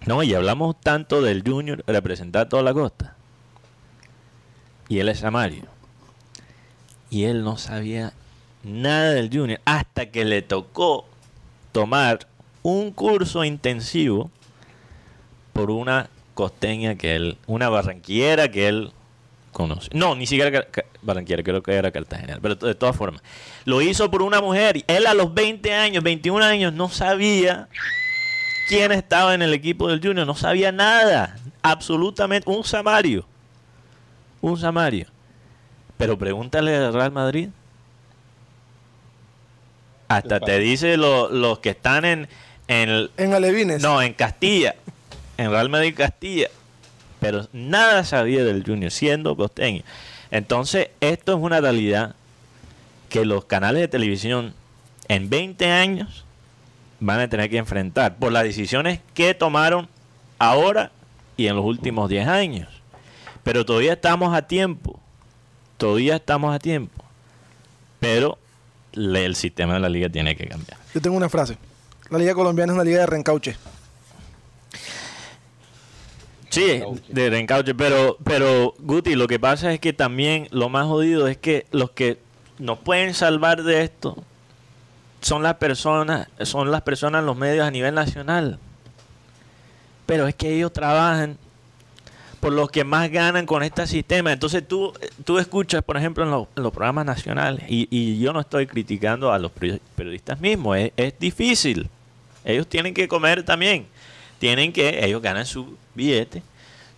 [0.05, 3.15] No, y hablamos tanto del junior representar toda la costa.
[4.87, 5.63] Y él es Samario
[7.15, 8.11] y él no sabía
[8.65, 11.05] nada del junior hasta que le tocó
[11.71, 12.27] tomar
[12.61, 14.29] un curso intensivo
[15.53, 18.91] por una costeña que él, una barranquillera que él
[19.53, 19.87] conoce.
[19.93, 20.67] No, ni siquiera
[21.03, 23.23] barranquillera, creo que era cartagenera, pero de todas formas.
[23.63, 24.83] Lo hizo por una mujer.
[24.85, 27.69] Él a los 20 años, 21 años, no sabía
[28.67, 33.25] quién estaba en el equipo del junior, no sabía nada, absolutamente, un samario,
[34.41, 35.14] un samario.
[35.97, 37.49] Pero pregúntale al Real Madrid.
[40.07, 42.27] Hasta te dice lo- los que están en,
[42.67, 43.81] en el- En Alevines.
[43.81, 44.75] no, en Castilla,
[45.37, 46.47] en Real Madrid Castilla.
[47.19, 49.81] Pero nada sabía del Junior, siendo costeño.
[50.31, 52.13] Entonces, esto es una realidad
[53.09, 54.53] que los canales de televisión
[55.07, 56.23] en 20 años
[56.99, 59.87] van a tener que enfrentar por las decisiones que tomaron
[60.39, 60.91] ahora
[61.37, 62.67] y en los últimos 10 años.
[63.43, 64.99] Pero todavía estamos a tiempo.
[65.77, 67.03] Todavía estamos a tiempo.
[67.99, 68.37] Pero
[68.93, 70.77] le- el sistema de la liga tiene que cambiar.
[70.93, 71.57] Yo tengo una frase.
[72.09, 73.55] La Liga Colombiana es una liga de reencauche.
[76.49, 81.27] Sí, de reencauche, pero, pero Guti, lo que pasa es que también lo más jodido
[81.27, 82.19] es que los que
[82.59, 84.15] nos pueden salvar de esto
[85.21, 88.59] son las personas, son las personas en los medios a nivel nacional.
[90.05, 91.37] Pero es que ellos trabajan
[92.45, 94.31] por los que más ganan con este sistema.
[94.31, 99.33] Entonces tú, tú escuchas, por ejemplo, en, los- programas nacionales, y, yo no estoy criticando
[99.33, 101.89] a los peri- periodistas mismos, es, difícil.
[102.43, 103.87] Ellos tienen que comer también.
[104.37, 106.43] Tienen que, ellos ganan su billete.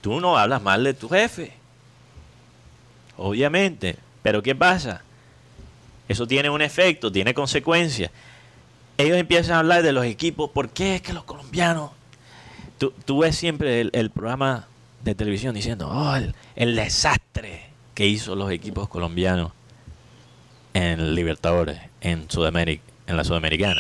[0.02, 1.54] Tú no hablas mal de tu jefe.
[3.16, 3.96] Obviamente.
[4.24, 5.02] Pero ¿qué pasa?
[6.10, 8.12] Eso tiene un efecto, tiene consecuencias.
[8.98, 10.50] Ellos empiezan a hablar de los equipos.
[10.50, 11.92] ¿Por qué es que los colombianos
[13.06, 14.68] tú, ves siempre el programa
[15.04, 16.16] de televisión diciendo, oh,
[16.56, 19.52] el, desastre que hizo los equipos colombianos
[20.74, 23.80] en Libertadores, en Sudamérica, en la Sudamericana.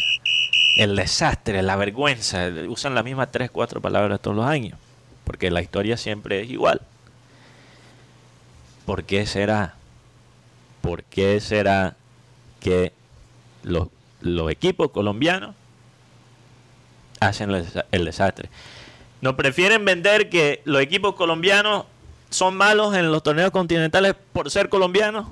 [0.77, 4.77] El desastre, la vergüenza, usan las mismas tres, cuatro palabras todos los años,
[5.23, 6.81] porque la historia siempre es igual.
[8.85, 9.75] ¿Por qué será?
[10.81, 11.95] ¿Por qué será
[12.59, 12.93] que
[13.63, 13.89] los,
[14.21, 15.55] los equipos colombianos
[17.19, 17.51] hacen
[17.91, 18.49] el desastre?
[19.21, 21.85] ¿No prefieren vender que los equipos colombianos
[22.29, 25.27] son malos en los torneos continentales por ser colombianos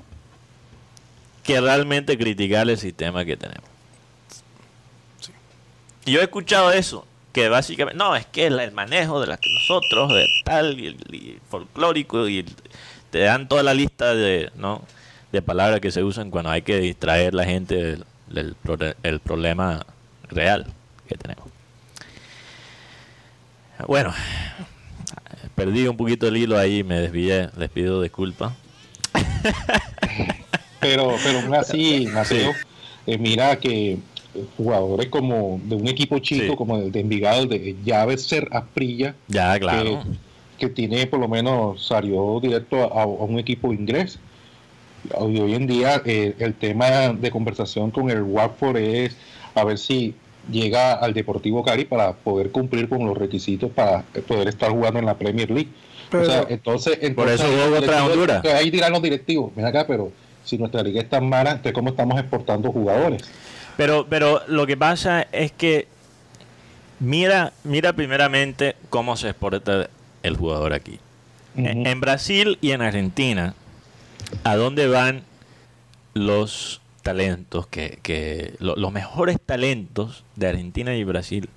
[1.44, 3.68] que realmente criticar el sistema que tenemos?
[6.04, 9.36] Y Yo he escuchado eso, que básicamente, no, es que el, el manejo de la
[9.36, 12.54] que nosotros, de tal, y, el- y folclórico, y el-
[13.10, 14.82] te dan toda la lista de, ¿no?
[15.32, 19.20] de palabras que se usan cuando hay que distraer la gente del, del prole- el
[19.20, 19.84] problema
[20.28, 20.66] real
[21.08, 21.44] que tenemos.
[23.86, 24.12] Bueno,
[25.54, 28.52] perdí un poquito el hilo ahí, me desvié, les pido disculpas.
[30.80, 32.52] Pero, pero aún así, Mateo,
[33.06, 33.98] eh, mira que
[34.56, 36.56] jugadores como de un equipo chico, Sí.
[36.56, 40.02] como el de Envigado, de Llaves Ser Asprilla, Ya, claro.
[40.58, 44.18] que tiene por lo menos salió directo a, a un equipo inglés.
[45.08, 49.16] Y hoy en día eh, el tema de conversación con el Watford es
[49.54, 50.14] a ver si
[50.50, 55.06] llega al Deportivo Cari para poder cumplir con los requisitos para poder estar jugando en
[55.06, 55.70] la Premier League.
[56.10, 58.44] Pero- o sea, entonces, Por eso entonces, jugó los contra directivos- Honduras.
[58.54, 60.12] Ahí dirán los directivos, ven acá, pero
[60.44, 63.22] si nuestra liga es tan mala, entonces ¿cómo estamos exportando jugadores?
[63.76, 65.88] Pero, pero lo que pasa es que
[67.00, 69.90] mira, mira primeramente cómo se exporta
[70.22, 70.98] el jugador aquí.
[71.56, 73.54] En Brasil y en Argentina,
[74.44, 75.22] ¿a dónde van
[76.14, 81.48] los talentos que, que lo- los mejores talentos de Argentina y Brasil?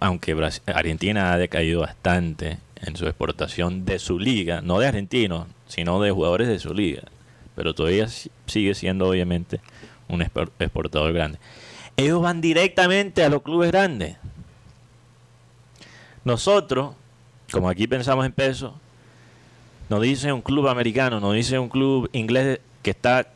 [0.00, 0.32] Aunque
[0.66, 6.10] Argentina ha decaído bastante en su exportación de su liga, no de argentinos, sino de
[6.12, 7.02] jugadores de su liga.
[7.56, 9.60] Pero todavía si- sigue siendo obviamente
[10.08, 11.38] un expor- exportador grande.
[11.96, 14.16] Ellos van directamente a los clubes grandes.
[16.24, 16.94] Nosotros,
[17.50, 18.72] como aquí pensamos en pesos,
[19.88, 23.26] nos dice un club americano, nos dice un club inglés que está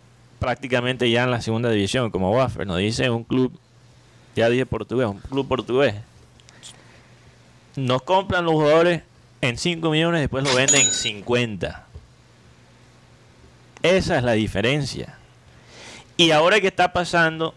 [0.45, 3.59] prácticamente ya en la segunda división, como Waffer, nos dice un club,
[4.37, 5.95] ya dije portugués, un club portugués.
[7.77, 9.03] Nos compran los jugadores
[9.41, 11.87] en 5 millones, después lo venden en 50.
[13.83, 15.17] Esa es la diferencia.
[16.19, 17.55] Y ahora que está pasando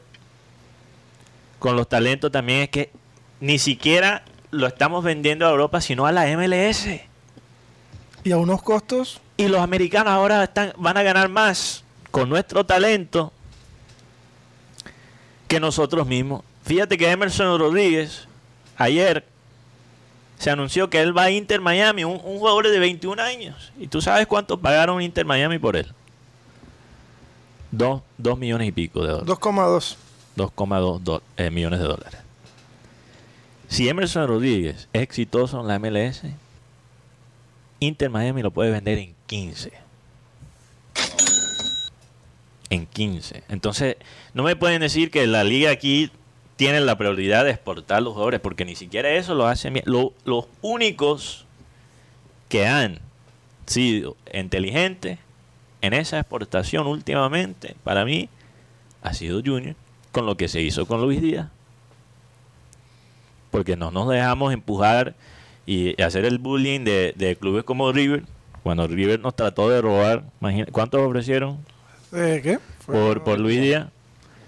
[1.60, 2.92] con los talentos también es que
[3.42, 6.88] ni siquiera lo estamos vendiendo a Europa, sino a la MLS.
[8.24, 9.20] Y a unos costos.
[9.36, 11.84] Y los americanos ahora están, van a ganar más
[12.18, 13.32] con nuestro talento
[15.48, 16.42] que nosotros mismos.
[16.64, 18.28] Fíjate que Emerson Rodríguez
[18.76, 19.24] ayer
[20.40, 23.72] se anunció que él va a Inter Miami, un, un jugador de 21 años.
[23.80, 25.94] ¿Y tú sabes cuánto pagaron Inter Miami por él?
[27.70, 29.28] Dos, dos millones y pico de dólares.
[29.28, 29.96] 2,2.
[30.38, 32.20] 2,2 do- eh, millones de dólares.
[33.68, 36.24] Si Emerson Rodríguez es exitoso en la MLS,
[37.80, 39.72] Inter Miami lo puede vender en 15.
[42.70, 43.44] En 15.
[43.50, 43.96] Entonces,
[44.34, 46.12] no me pueden decir que la liga aquí
[46.58, 49.86] tiene la prioridad de exportar los jugadores, porque ni siquiera eso lo hacen bien.
[49.88, 51.46] Lo- los únicos
[52.50, 53.00] que han
[53.66, 55.20] sido inteligentes
[55.82, 58.28] en esa exportación últimamente, para mí,
[59.02, 59.76] ha sido Junior,
[60.12, 61.48] con lo que se hizo con Luis Díaz.
[63.52, 65.16] Porque no nos dejamos empujar
[65.66, 68.24] y hacer el bullying de, de clubes como River.
[68.64, 70.24] Cuando River nos trató de robar,
[70.72, 71.60] ¿cuántos ofrecieron
[72.18, 72.60] Eh, ¿Qué?
[72.86, 73.88] por, por Luis Díaz?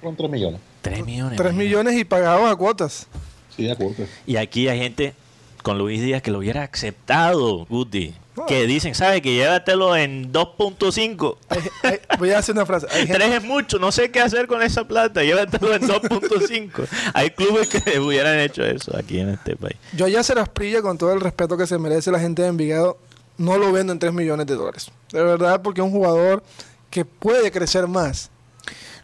[0.01, 0.59] Con 3 millones.
[0.81, 1.37] 3 millones.
[1.37, 1.53] 3 imagínate.
[1.53, 3.07] millones y pagados a cuotas.
[3.55, 4.05] Sí, de acuerdo.
[4.25, 5.13] Y aquí hay gente
[5.61, 8.13] con Luis Díaz que lo hubiera aceptado, Guti.
[8.37, 8.45] No.
[8.45, 9.21] Que dicen, ¿sabes?
[9.21, 11.35] Que llévatelo en 2.5.
[11.49, 12.87] Hay- hay- voy a hacer una frase.
[12.89, 16.87] Hay gente, es mucho, no sé qué hacer con esa plata, llévatelo en 2.5.
[17.13, 19.75] Hay clubes que hubieran hecho eso aquí en este país.
[19.97, 22.47] yo ya se las prilla con todo el respeto que se merece la gente de
[22.47, 22.97] Envigado.
[23.37, 24.89] No lo vendo en 3 millones de dólares.
[25.11, 26.43] De verdad, porque es un jugador
[26.89, 28.29] que puede crecer más.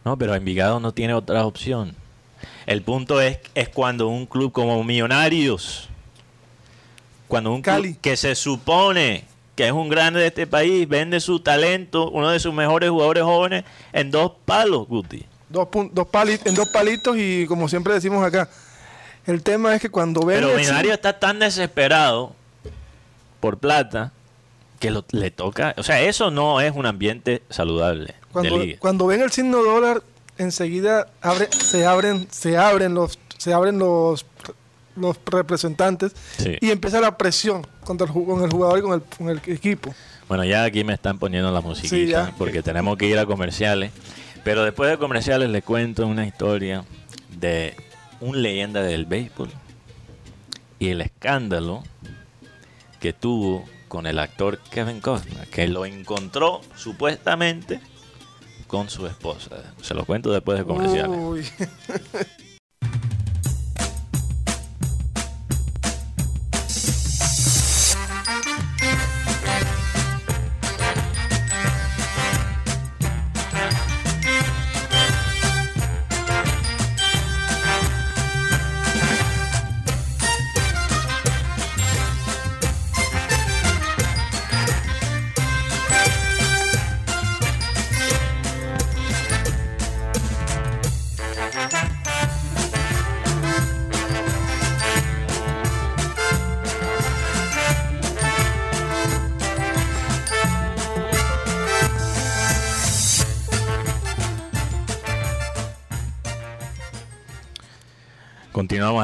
[0.04, 1.96] No, pero Envigado no tiene otra opción.
[2.66, 5.90] El punto es, es cuando un club como Millonarios,
[7.28, 7.90] cuando un Cali.
[7.90, 12.30] club que se supone que es un grande de este país, vende su talento, uno
[12.30, 15.26] de sus mejores jugadores jóvenes, en dos palos, Guti.
[15.48, 18.50] Dos, dos pali- en dos palitos y como siempre decimos acá,
[19.26, 20.42] el tema es que cuando ven...
[20.42, 22.36] Pero Millonarios está tan desesperado
[23.40, 24.12] por plata
[24.80, 25.74] que lo- le toca...
[25.78, 28.80] O sea, eso no es un ambiente saludable cuando, de liga.
[28.80, 30.02] cuando ven el signo dólar,
[30.38, 34.26] enseguida abre, se abren, se abren los, se abren los,
[34.96, 36.58] los representantes Sí.
[36.62, 39.94] y empieza la presión contra el, con el jugador y con el, con el equipo.
[40.28, 43.92] Bueno, ya aquí me están poniendo la musiquita porque tenemos que ir a comerciales.
[44.44, 46.84] Pero después de comerciales les cuento una historia
[47.40, 47.76] de
[48.22, 49.50] un leyenda del béisbol
[50.80, 51.84] y el escándalo
[53.00, 57.80] que tuvo con el actor Kevin Costner, que lo encontró supuestamente
[58.68, 59.74] con su esposa.
[59.82, 61.18] Se lo cuento después de comerciales.
[61.18, 61.46] Uy.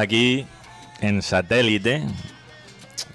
[0.02, 0.46] aquí
[1.00, 2.04] en satélite.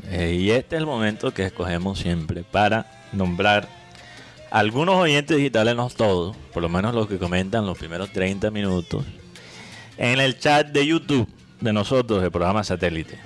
[0.09, 3.68] eh, y este es el momento que escogemos siempre para nombrar
[4.51, 9.05] algunos oyentes digitales, no todos, por lo menos los que comentan los primeros 30 minutos,
[9.99, 11.29] en el chat de YouTube
[11.61, 13.18] de nosotros, el programa satélite.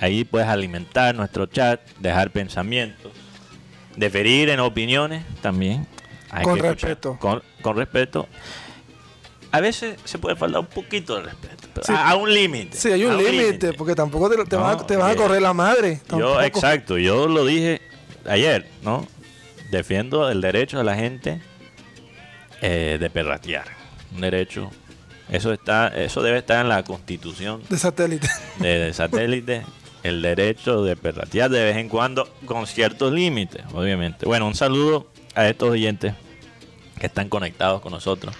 [0.00, 3.12] Ahí puedes alimentar nuestro chat, dejar pensamientos,
[3.96, 5.86] deferir en opiniones también.
[6.30, 7.16] Hay Con respeto.
[7.20, 8.26] Con, con respeto.
[9.52, 11.92] A veces se puede faltar un poquito de respeto, Sí.
[11.92, 12.76] a, a un límite.
[12.76, 15.16] Sí, hay un límite, porque tampoco te, te No, van, a, te van a oye,
[15.16, 16.00] correr la madre.
[16.10, 17.80] Yo, exacto, yo lo dije
[18.26, 19.06] ayer, ¿no?
[19.70, 21.40] Defiendo el derecho de la gente
[22.60, 23.64] eh, de perratear.
[24.14, 24.70] Un derecho.
[25.30, 28.28] Eso está, eso debe estar en la constitución De satélite.
[28.58, 29.62] de, de satélite.
[30.02, 34.26] el derecho de perratear de vez en cuando con ciertos límites, obviamente.
[34.26, 36.14] Bueno, un saludo a estos oyentes
[37.00, 38.34] que están conectados con nosotros.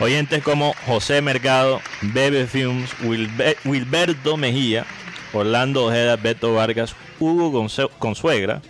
[0.00, 4.86] Oyentes como José Mercado, Bebe Films, Wilbe- Wilberto Mejía,
[5.32, 7.66] Orlando Ojeda, Beto Vargas, Hugo
[7.98, 8.62] Consuegra,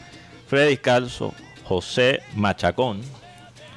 [0.49, 1.33] Freddy Calzo,
[1.65, 3.01] José Machacón.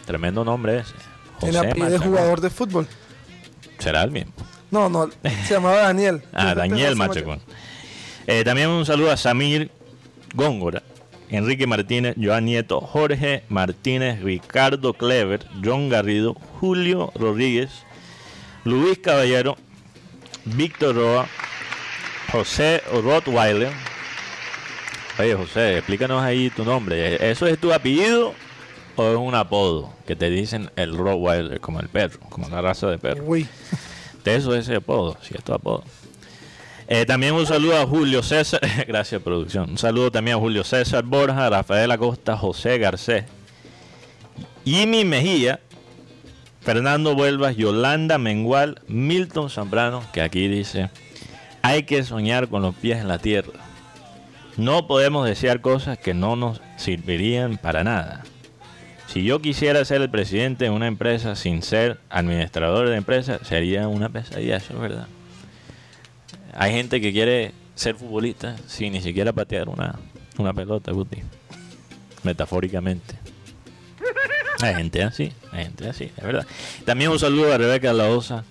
[0.05, 0.93] Tremendo nombre ese.
[1.39, 2.87] José de jugador de fútbol.
[3.77, 4.33] Será el mismo.
[4.71, 5.09] No, no,
[5.45, 6.23] se llamaba Daniel.
[6.33, 7.39] Ah, Daniel Machacón.
[8.25, 9.69] Eh, también un saludo a Samir
[10.33, 10.81] Góngora,
[11.34, 17.71] Enrique Martínez, Joan Nieto, Jorge Martínez, Ricardo Clever, John Garrido, Julio Rodríguez,
[18.65, 19.57] Luis Caballero,
[20.45, 21.27] Víctor Roa,
[22.31, 23.71] José Rottweiler.
[25.17, 27.31] Oye, José, explícanos ahí tu nombre.
[27.31, 28.36] ¿Eso es tu apellido
[28.95, 32.91] o es un apodo que te dicen el Rottweiler, como el perro, como la raza
[32.91, 33.23] de perro?
[33.25, 33.47] Uy,
[34.23, 35.84] De eso es ese apodo, si es tu apodo.
[36.95, 39.71] Eh, también un saludo a Julio César, gracias producción.
[39.71, 43.25] Un saludo también a Julio César Borja, Rafael Acosta, José Garcés,
[44.63, 45.59] Jimmy Mejía,
[46.61, 50.91] Fernando Vuelvas, Yolanda Mengual, Milton Zambrano, que aquí dice,
[51.63, 53.59] hay que soñar con los pies en la tierra.
[54.55, 58.23] No podemos desear cosas que no nos servirían para nada.
[59.07, 63.87] Si yo quisiera ser el presidente de una empresa sin ser administrador de empresa, sería
[63.87, 65.07] una pesadilla, eso es verdad.
[66.55, 69.99] Hay gente que quiere ser futbolista sin ni siquiera patear una,
[70.37, 71.17] una pelota, Guti.
[72.23, 73.15] Metafóricamente.
[74.61, 76.45] Hay gente así, hay gente así, es verdad.
[76.85, 78.45] También un saludo a Rebeca Laosa.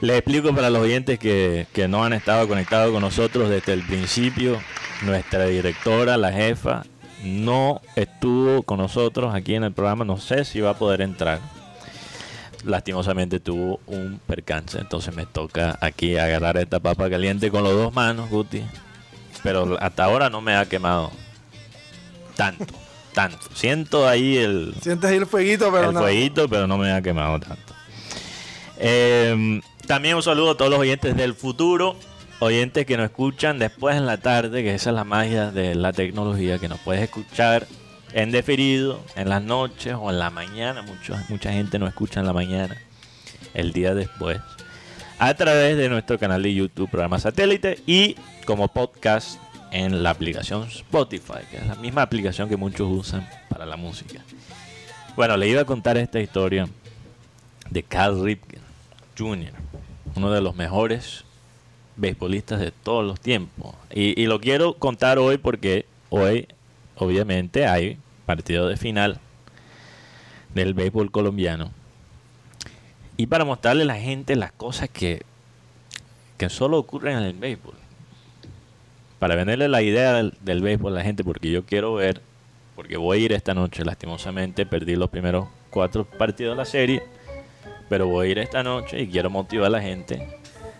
[0.00, 3.82] Les explico para los oyentes que, que no han estado conectados con nosotros desde el
[3.82, 4.60] principio.
[5.02, 6.84] Nuestra directora, la jefa,
[7.22, 10.04] no estuvo con nosotros aquí en el programa.
[10.04, 11.40] No sé si va a poder entrar.
[12.66, 17.94] Lastimosamente tuvo un percance, entonces me toca aquí agarrar esta papa caliente con las dos
[17.94, 18.62] manos, Guti.
[19.42, 21.12] Pero hasta ahora no me ha quemado
[22.34, 22.66] tanto,
[23.14, 23.38] tanto.
[23.54, 26.00] Siento ahí el, sientes ahí el fueguito, pero el no.
[26.00, 27.74] fueguito, pero no me ha quemado tanto.
[28.78, 31.96] Eh, también un saludo a todos los oyentes del futuro,
[32.40, 35.92] oyentes que nos escuchan después en la tarde, que esa es la magia de la
[35.92, 37.66] tecnología, que nos puedes escuchar
[38.12, 40.82] en deferido, en las noches o en la mañana.
[40.82, 42.76] Mucho, mucha gente nos escucha en la mañana,
[43.54, 44.38] el día después,
[45.18, 49.40] a través de nuestro canal de YouTube, programa satélite, y como podcast
[49.72, 54.22] en la aplicación Spotify, que es la misma aplicación que muchos usan para la música.
[55.16, 56.68] Bueno, le iba a contar esta historia
[57.70, 58.60] de Cal Ripken
[59.18, 59.52] Jr.,
[60.14, 61.24] uno de los mejores
[61.96, 63.74] beisbolistas de todos los tiempos.
[63.90, 66.48] Y lo quiero contar hoy porque hoy,
[66.96, 69.20] obviamente, hay partido de final
[70.54, 71.70] del béisbol colombiano.
[73.16, 75.22] Y para mostrarle a la gente las cosas que,
[76.36, 77.74] que solo ocurren en el béisbol.
[79.18, 82.20] Para venderle la idea del, béisbol a la gente, porque yo quiero ver,
[82.74, 87.02] porque voy a ir esta noche, lastimosamente, perdí los primeros cuatro partidos de la serie,
[87.88, 90.28] pero voy a ir esta noche y quiero motivar a la gente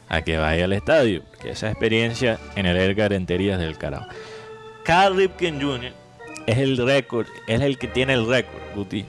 [0.09, 4.07] a que vaya al estadio, que esa experiencia en el Edgar del carajo.
[4.85, 6.06] Carl Ripken Jr.
[6.47, 9.05] es el récord, es el que tiene el récord, Guti,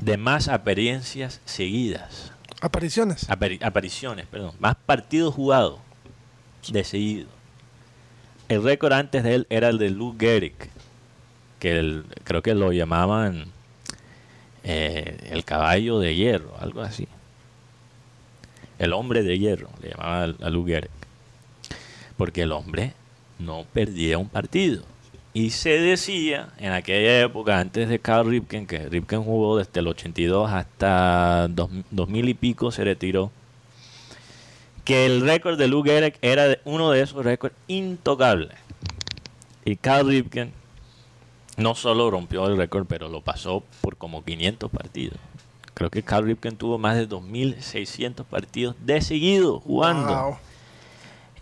[0.00, 3.28] de más apariencias seguidas, Apariciones.
[3.28, 5.78] apari- apariciones, perdón, más partidos jugados
[6.68, 7.28] de seguido.
[8.48, 10.54] El récord antes de él era el de Lou Gehrig,
[11.58, 13.46] que el- creo que lo llamaban
[14.66, 17.06] eh, el caballo de hierro, algo así.
[18.78, 20.90] El hombre de hierro, le llamaban a Lou Gehrig.
[22.16, 22.92] Porque el hombre
[23.38, 24.84] no perdía un partido.
[25.36, 29.88] Y se decía en aquella época, antes de Carl Ripken, que Ripken jugó desde el
[29.88, 33.32] 82 hasta dos- 2000 y pico, se retiró,
[34.84, 38.52] que el récord de Lou Gehrig era uno de esos récords intocables.
[39.64, 40.52] Y Carl Ripken
[41.56, 45.18] no solo rompió el récord, pero lo pasó por como 500 partidos.
[45.72, 50.14] Creo que Carl Ripken tuvo más de 2.600 partidos de seguido jugando.
[50.14, 50.36] Wow.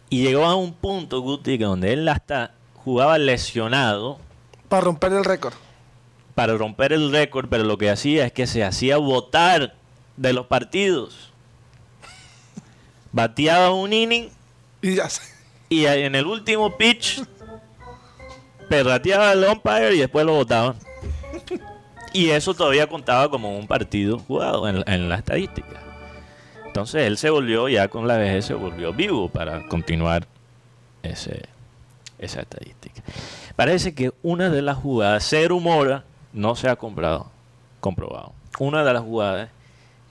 [0.09, 2.55] Y llegó a un punto, Guti, que donde él hasta
[2.85, 4.18] jugaba lesionado
[4.68, 5.55] Para romper el récord.
[6.35, 9.74] para romper el récord, pero lo que hacía es que se hacía votar
[10.16, 11.30] de los partidos.
[13.12, 14.30] Bateaba un inning
[14.80, 15.22] Y ya sé.
[15.68, 17.22] y en el último pitch
[18.68, 20.76] perrateaba al umpire y después lo votaban.
[22.14, 25.80] Y eso todavía contaba como un partido jugado en, en la estadística.
[26.66, 30.26] Entonces él se volvió, ya con la vejez, se volvió vivo para continuar
[31.03, 31.43] ese,
[32.22, 33.02] esa estadística.
[33.56, 37.30] Parece que una de las jugadas, se rumora, no se ha comprado,
[37.80, 38.32] comprobado.
[38.58, 39.50] Una de las jugadas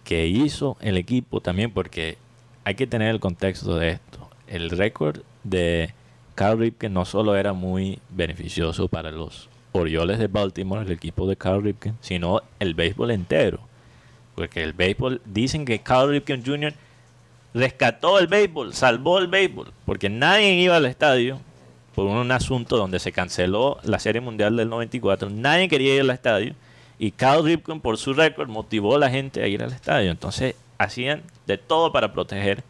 [0.03, 2.18] que hizo el equipo también, porque
[2.64, 4.30] hay que tener el contexto de esto.
[4.47, 5.93] El récord de
[6.36, 11.38] Carl Ripken no solo era muy beneficioso para los Orioles de Baltimore, el equipo de
[11.38, 13.59] Carl Ripken, sino el béisbol entero.
[14.36, 16.74] Porque el béisbol, dicen que Carl Ripken Jr.
[17.53, 21.39] rescató el béisbol, salvó el béisbol, porque nadie iba al estadio
[21.96, 26.10] por un asunto donde se canceló la Serie Mundial del 94, nadie quería ir al
[26.12, 26.56] estadio
[26.98, 30.12] y Carl Ripken por su récord motivó a la gente a ir al estadio.
[30.12, 32.64] Entonces hacían de todo para proteger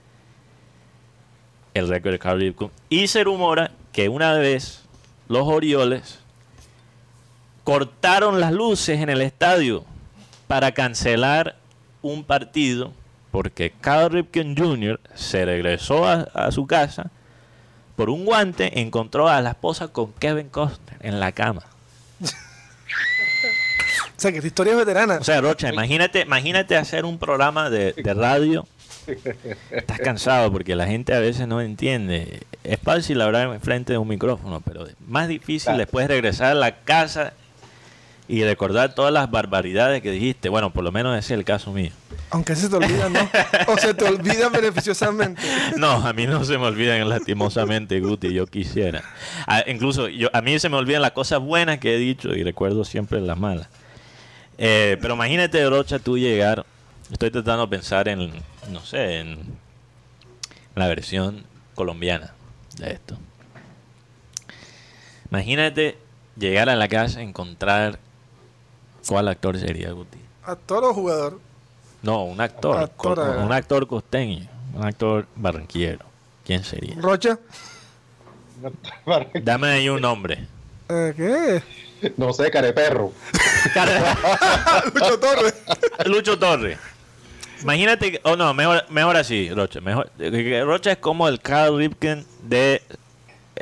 [1.74, 2.72] el récord de Carl Ripken.
[2.90, 4.86] Y se rumora que una vez
[5.28, 6.20] los Orioles
[7.64, 9.84] cortaron las luces en el estadio
[10.48, 11.58] para cancelar
[12.02, 12.94] un partido
[13.32, 15.00] porque Carl Ripken Jr.
[15.14, 17.12] se regresó a, a su casa
[18.02, 21.62] por un guante encontró a la esposa con Kevin Costner en la cama.
[22.24, 22.28] O
[24.18, 25.20] sea, que esta historia es veterana.
[25.22, 28.68] O sea, Rocha, imagínate, imagínate hacer un programa de, de radio.
[29.70, 32.42] Estás cansado porque la gente a veces no entiende.
[32.64, 37.34] Es fácil hablar frente de un micrófono, pero más difícil después regresar a la casa
[38.32, 40.48] y recordar todas las barbaridades que dijiste.
[40.48, 41.92] Bueno, por lo menos ese es el caso mío.
[42.30, 43.30] Aunque se te olvidan, ¿no?
[43.68, 45.42] O se te olvidan beneficiosamente.
[45.76, 49.04] No, a mí no se me olvidan lastimosamente, Guti, yo quisiera.
[49.48, 52.42] Ah, incluso yo, a mí se me olvidan las cosas buenas que he dicho y
[52.42, 53.68] recuerdo siempre las malas.
[54.58, 56.66] Eh, pero imagínate, Rocha, tú llegar,
[57.12, 58.32] estoy tratando de pensar en,
[58.70, 59.40] no sé, en
[60.76, 61.44] la versión
[61.76, 62.34] colombiana
[62.78, 63.18] de esto.
[65.30, 65.98] Imagínate
[66.38, 68.00] llegar a la casa y encontrar
[69.08, 70.18] cuál actor sería, Guti.
[70.44, 71.40] Actor o jugador.
[72.02, 72.90] No, un actor.
[72.90, 73.44] Eh.
[73.44, 74.48] un actor costeño.
[74.74, 76.06] Un actor barranquillero.
[76.46, 76.96] ¿Quién sería?
[76.98, 77.38] Rocha.
[79.44, 80.48] Dame ahí un nombre.
[80.90, 82.12] Eh, ¿Qué?
[82.18, 83.12] No sé, careperro.
[84.94, 85.54] Lucho Torres.
[86.06, 86.78] Lucho Torres.
[87.62, 89.82] Imagínate, que- oh no, mejor, mejor así, Rocha.
[89.82, 92.82] Mejor, que Rocha es como el Carl Ripken de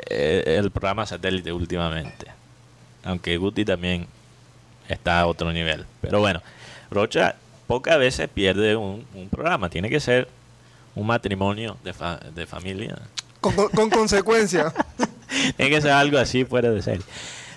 [0.08, 2.26] eh, el programa satélite últimamente.
[3.04, 4.06] Aunque Guti también
[4.94, 5.84] está a otro nivel.
[6.00, 6.40] Pero bueno,
[6.90, 7.36] Rocha
[7.66, 9.68] pocas veces pierde un, un programa.
[9.70, 10.28] Tiene que ser
[10.94, 12.98] un matrimonio de, fa- de familia.
[13.40, 14.72] Con, con- con consecuencia.
[15.56, 17.04] Tiene que ser algo así fuera de serie.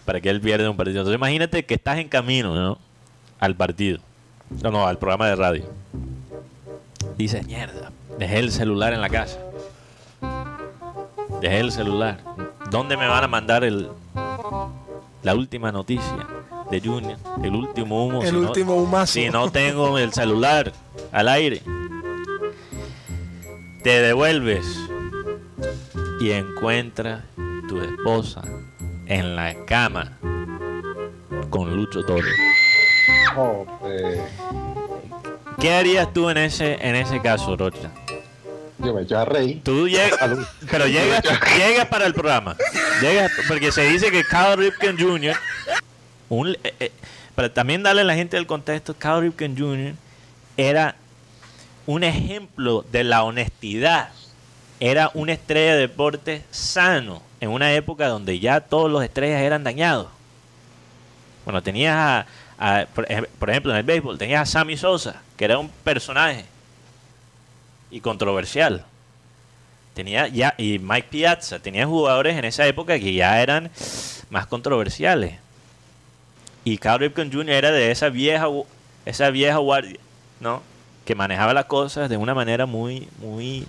[0.05, 0.99] Para que él pierda un partido.
[1.01, 2.77] Entonces imagínate que estás en camino, ¿no?
[3.39, 3.99] Al partido.
[4.61, 5.65] No, no, al programa de radio.
[7.17, 9.39] Dices, mierda, dejé el celular en la casa.
[11.41, 12.19] Dejé el celular.
[12.69, 13.89] ¿Dónde me van a mandar el
[15.23, 16.27] la última noticia
[16.73, 17.17] de Junior?
[17.43, 18.21] El último humo.
[18.23, 19.13] El si no- último humazo.
[19.13, 20.71] si no tengo el celular
[21.11, 21.61] al aire.
[23.83, 24.65] Te devuelves
[26.21, 27.23] y encuentras
[27.67, 28.41] tu esposa
[29.07, 30.17] en la cama
[31.49, 32.33] con Lucho Torres.
[33.35, 33.65] Oh,
[35.59, 37.91] ¿Qué harías tú en ese en ese caso, Rocha?
[38.79, 39.61] yo me eché a reír.
[39.63, 40.19] Tú llegas,
[40.69, 41.23] pero llegas,
[41.57, 42.55] llegas para el programa.
[43.01, 45.35] Llegas porque se dice que Carl Ripken Jr.
[46.29, 46.91] un- eh, eh,
[47.35, 49.93] para también darle a la gente el contexto, Carl Ripken Jr.
[50.57, 50.95] era
[51.85, 54.09] un ejemplo de la honestidad.
[54.79, 59.63] Era una estrella de deporte sano en una época donde ya todos los estrellas eran
[59.63, 60.07] dañados.
[61.45, 62.25] Bueno, tenías
[62.59, 63.05] a, por,
[63.39, 66.45] por ejemplo, en el béisbol, tenías a Sammy Sosa, que era un personaje
[67.91, 68.85] y controversial.
[69.93, 73.69] Tenía ya, y Mike Piazza, tenía jugadores en esa época que ya eran
[74.29, 75.35] más controversiales.
[76.63, 77.49] Y Cal Ripken Jr.
[77.49, 78.47] era de esa vieja,
[79.05, 79.99] esa vieja guardia,
[80.39, 80.61] ¿no?
[81.05, 83.67] Que manejaba las cosas de una manera muy, muy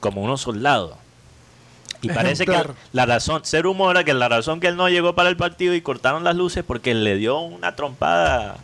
[0.00, 0.96] como unos soldados.
[2.02, 5.28] Y parece que la razón, se rumora que la razón que él no llegó para
[5.28, 8.58] el partido y cortaron las luces porque le dio una trompada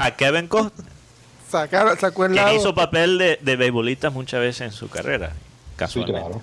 [0.00, 0.86] A Kevin Costner
[1.50, 5.30] Sacaron, sacó el quien hizo papel de, de beisbolista muchas veces en su carrera.
[5.30, 5.34] Sí,
[5.76, 6.20] Casualmente.
[6.20, 6.42] claro.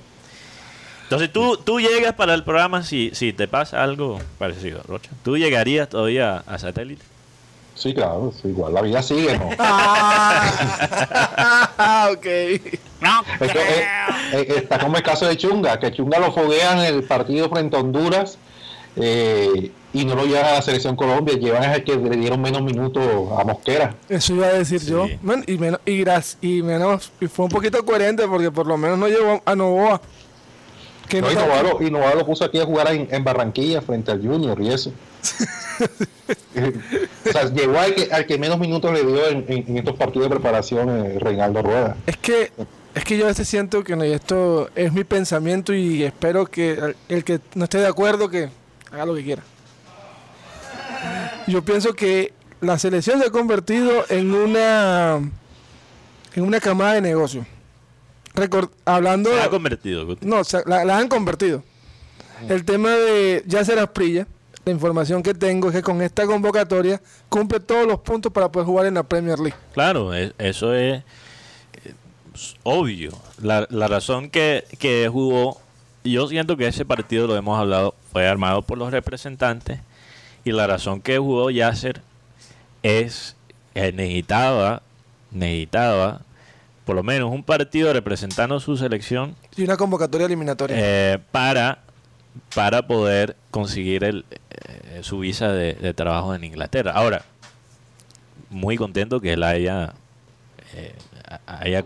[1.06, 5.12] Entonces tú, tú llegas para el programa si, si te pasa algo parecido, Rocha.
[5.24, 7.04] ¿Tú llegarías todavía a satélite?
[7.76, 9.50] Sí, claro, sí, igual la vida sigue, ¿no?
[9.60, 10.50] Ah,
[12.12, 12.26] ok.
[12.26, 12.62] Es
[13.52, 13.86] que, eh,
[14.34, 17.76] eh, está como el caso de Chunga, que Chunga lo foguean en el partido frente
[17.76, 18.38] a Honduras
[18.96, 22.62] eh, y no lo llevan a la selección Colombia, llevan al que le dieron menos
[22.62, 23.04] minutos
[23.38, 23.96] a Mosquera.
[24.10, 24.90] Eso iba a decir Sí.
[24.92, 25.06] yo.
[25.22, 27.12] Men, y, menos, y, gras- y menos.
[27.20, 30.02] Y fue un poquito coherente porque por lo menos no llevó a Novoa.
[31.10, 33.08] Que No, no y está- Novoa lo, y Novoa lo puso aquí a jugar en,
[33.12, 34.92] en Barranquilla frente al Junior y eso.
[37.28, 39.96] o sea, llegó al que, al que menos minutos le dio en, en- en estos
[39.96, 41.96] partidos de preparación eh, Reinaldo Rueda.
[42.08, 42.52] Es que,
[42.94, 46.96] es que yo a veces siento que esto es mi pensamiento y espero que el,
[47.10, 48.50] el que no esté de acuerdo que
[48.92, 49.44] haga lo que quiera.
[51.48, 55.20] Yo pienso que la selección se ha convertido en una
[56.34, 57.46] en una camada de negocio.
[58.36, 60.06] Record- hablando Se ha convertido.
[60.06, 60.26] Guti.
[60.26, 61.64] no, se- la, la han convertido.
[62.50, 64.28] El tema de Yasser Asprilla,
[64.66, 68.66] la información que tengo es que con esta convocatoria cumple todos los puntos para poder
[68.68, 69.56] jugar en la Premier League.
[69.74, 71.02] Claro, e- eso es,
[72.34, 73.12] es obvio.
[73.42, 75.62] La, la razón que, que jugó,
[76.04, 79.80] yo siento que ese partido, lo hemos hablado, fue armado por los representantes
[80.44, 82.02] y la razón que jugó Yasser
[82.84, 83.36] es
[83.74, 84.82] que necesitaba,
[85.32, 86.22] necesitaba
[86.86, 90.78] por lo menos un partido representando su selección Y una convocatoria eliminatoria.
[90.80, 91.80] eh, para,
[92.54, 96.92] para poder conseguir el, eh, su visa de, de trabajo en Inglaterra.
[96.94, 97.24] Ahora,
[98.50, 99.94] muy contento que él haya,
[100.76, 100.94] eh,
[101.48, 101.86] haya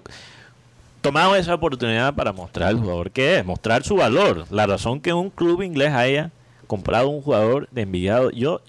[1.02, 4.46] tomado esa oportunidad para mostrar al jugador que es, mostrar su valor.
[4.52, 6.32] La razón que un club inglés haya
[6.68, 8.62] comprado un jugador de Envigado, yo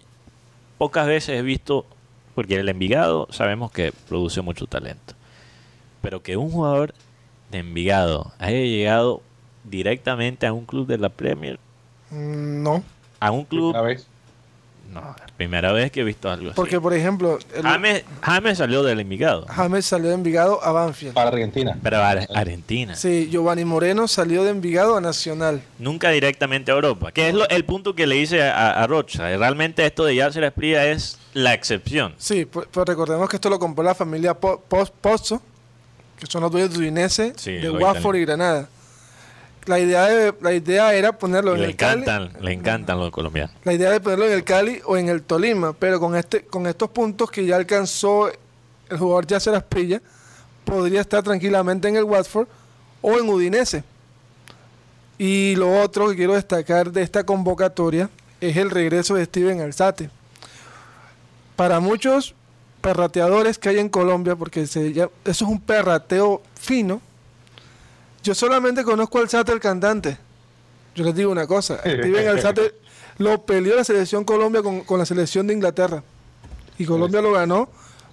[0.78, 1.84] pocas veces he visto,
[2.34, 5.14] porque el Envigado sabemos que produce mucho talento,
[6.00, 6.94] pero que un jugador
[7.50, 9.22] de Envigado haya llegado
[9.64, 11.58] directamente a un club de la Premier,
[12.10, 12.82] Mm, no,
[13.20, 14.06] a un club, Una vez.
[14.92, 16.56] no, primera vez que he visto algo así.
[16.56, 21.14] porque por ejemplo, el- James, James salió del Envigado, James salió de Envigado a Banfield.
[21.14, 21.78] Para Argentina.
[21.82, 22.96] pero a Argentina.
[22.96, 25.62] Sí, Giovanni Moreno salió de Envigado a Nacional.
[25.78, 27.12] nunca directamente a Europa.
[27.12, 29.28] Que es lo- el punto que le hice a, a Rocha.
[29.36, 32.14] Realmente esto de Yasser Esprilla es la excepción.
[32.18, 35.40] Sí, pu- pero recordemos que esto lo compró la familia Po- Po- Pozzo,
[36.20, 38.68] que son los dueños de Udinese, Sí, de Watford y Granada.
[39.66, 42.04] La idea, de- la idea era ponerlo en le el Cali.
[42.40, 43.54] le encantan los colombianos.
[43.64, 46.66] La idea de ponerlo en el Cali o en el Tolima, pero con este con
[46.66, 48.28] estos puntos que ya alcanzó
[48.88, 50.00] el jugador Yasser Asprilla,
[50.64, 52.48] podría estar tranquilamente en el Watford
[53.02, 53.84] o en Udinese.
[55.18, 58.08] Y lo otro que quiero destacar de esta convocatoria
[58.40, 60.08] es el regreso de Steven Alzate.
[61.56, 62.34] Para muchos
[62.80, 67.00] perrateadores que hay en Colombia, porque se llama- eso es un perrateo fino,
[68.22, 70.18] yo solamente conozco a Alzate el cantante.
[70.94, 72.74] Yo les digo una cosa, Steven Alzate
[73.18, 76.02] lo peleó la selección Colombia con, con la selección de Inglaterra.
[76.78, 77.68] Y Colombia lo ganó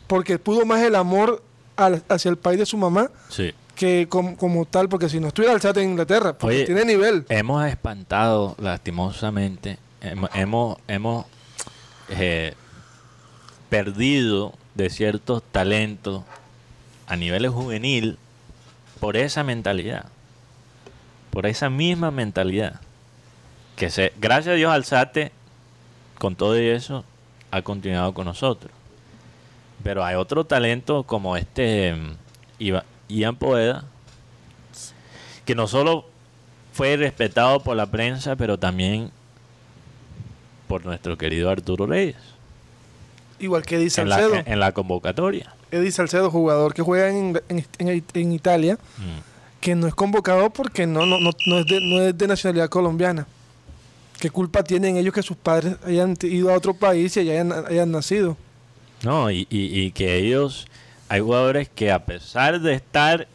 [0.07, 1.41] porque pudo más el amor
[1.75, 3.53] al- hacia el país de su mamá Sí.
[3.75, 7.25] que com- como tal, porque si no estuviera Alzate en Inglaterra, porque Oye, tiene nivel.
[7.29, 11.25] Hemos espantado, lastimosamente, hemos, hemos, hemos,
[12.09, 12.53] eh,
[13.69, 16.23] perdido de ciertos talentos
[17.07, 18.17] a nivel juvenil
[18.99, 20.05] por esa mentalidad.
[21.31, 22.79] Por esa misma mentalidad.
[23.75, 25.31] Que se, gracias a Dios Alzate,
[26.17, 27.05] con todo eso,
[27.51, 28.71] ha continuado con nosotros.
[29.83, 33.83] Pero hay otro talento como este mm, Ian Poeda,
[35.45, 36.05] que no solo
[36.73, 39.11] fue respetado por la prensa, pero también
[40.67, 42.36] por nuestro querido Arturo Reyes
[43.39, 44.43] Igual que Eddie en la, Salcedo.
[44.45, 45.53] en la convocatoria.
[45.71, 49.59] Eddie Salcedo, jugador que juega en, en- Italia, Mm.
[49.61, 52.69] que no es convocado porque no, no, no, no es de, no es de nacionalidad
[52.69, 53.27] colombiana.
[54.19, 57.91] ¿Qué culpa tienen ellos que sus padres hayan ido a otro país y hayan, hayan
[57.91, 58.35] nacido?
[59.03, 60.65] No, y, y- y que ellos,
[61.09, 63.27] hay jugadores que a pesar de estar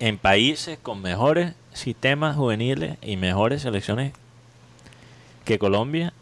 [0.00, 4.12] en países con mejores sistemas juveniles y mejores selecciones
[5.44, 6.12] que Colombia,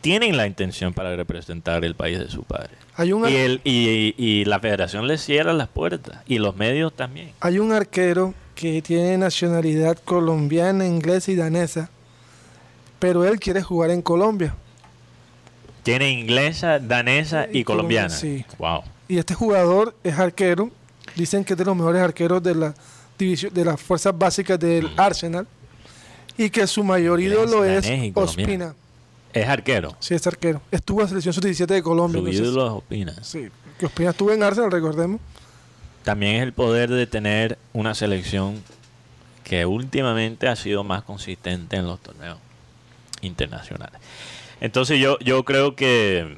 [0.00, 2.70] tienen la intención para representar el país de su padre.
[2.96, 6.56] Hay un, ar- Y, el, y, y la federación les cierra las puertas, y los
[6.56, 7.32] medios también.
[7.40, 11.90] hay un arquero que tiene nacionalidad colombiana, inglesa y danesa,
[12.98, 14.54] pero él quiere jugar en Colombia.
[15.82, 18.10] Tiene inglesa, danesa y, Y colombiana.
[18.10, 18.44] sí.
[18.58, 18.82] Wow.
[19.08, 20.70] Y este jugador es arquero,
[21.16, 22.74] dicen que es de los mejores arqueros de la
[23.18, 25.00] división de las fuerzas básicas del Mm.
[25.00, 25.46] Arsenal
[26.36, 27.86] y que su mayor ídolo es.
[28.14, 28.74] Ospina.
[29.32, 29.96] Es arquero.
[30.00, 30.60] Sí, es arquero.
[30.70, 32.20] Estuvo en la selección sub-17 de Colombia.
[32.20, 33.14] Su entonces- ídolo es Opina.
[33.22, 35.20] sí, que Ospina estuvo en Arsenal, recordemos.
[36.04, 38.62] También es el poder de tener una selección
[39.44, 42.38] que últimamente ha sido más consistente en los torneos
[43.20, 44.00] internacionales.
[44.60, 46.36] Entonces yo, yo creo que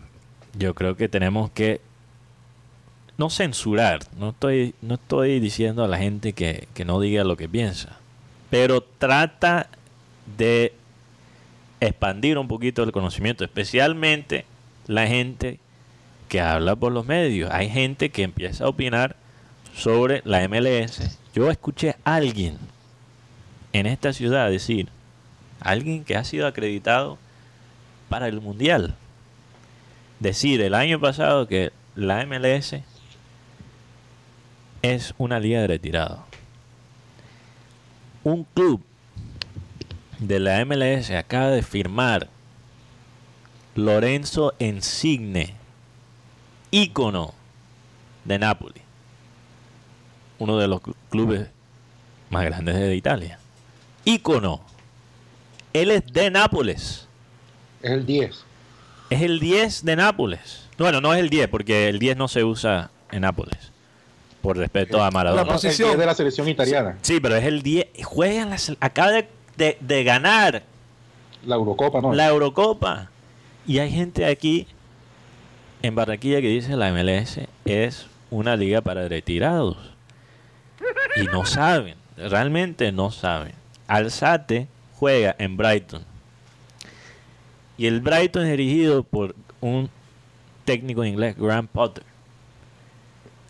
[0.59, 1.81] yo creo que tenemos que
[3.19, 7.37] no censurar, no estoy, no estoy diciendo a la gente que, que no diga lo
[7.37, 7.97] que piensa,
[8.51, 9.69] pero trata
[10.37, 10.75] de
[11.87, 14.45] expandir un poquito el conocimiento, especialmente
[14.87, 15.59] la gente
[16.29, 17.51] que habla por los medios.
[17.51, 19.17] Hay gente que empieza a opinar
[19.75, 21.19] sobre la MLS.
[21.35, 22.59] Yo escuché a alguien
[23.73, 24.89] en esta ciudad decir,
[25.61, 27.19] alguien que ha sido acreditado
[28.09, 28.95] para el Mundial,
[30.21, 32.77] decir el año pasado que la MLS
[34.83, 36.25] es una liga de retirado.
[38.25, 38.83] Un club
[40.23, 42.29] de la MLS acaba de firmar
[43.75, 45.55] Lorenzo Insigne,
[46.71, 47.35] ícono
[48.25, 48.81] de Napoli,
[50.39, 51.49] uno de los cl- clubes
[52.31, 53.39] más grandes de Italia.
[54.05, 54.61] Ícono.
[55.73, 57.09] Él es de Nápoles.
[57.83, 58.45] Es el 10.
[59.11, 60.69] Es el 10 de Nápoles.
[60.79, 63.73] Bueno, no es el 10, porque el 10 no se usa en Nápoles.
[64.43, 65.43] Por respeto a Maradona.
[65.45, 65.89] La el posición.
[65.91, 66.99] 10 de la selección italiana.
[67.03, 67.87] Sí, pero es el 10.
[68.05, 69.29] Juega la acaba de,
[69.63, 70.63] de- de ganar
[71.47, 72.13] La Eurocopa, ¿no?
[72.13, 73.11] la Eurocopa.
[73.67, 74.67] Y hay gente aquí
[75.83, 79.77] en Barranquilla que dice la MLS es una liga para retirados.
[81.17, 83.53] Y no saben, realmente no saben.
[83.87, 84.67] Alzate
[84.99, 86.05] juega en Brighton.
[87.79, 89.89] Y el Brighton es dirigido por un
[90.65, 92.05] técnico inglés, Graham Potter.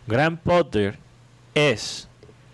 [0.06, 0.98] Graham Potter
[1.54, 2.08] es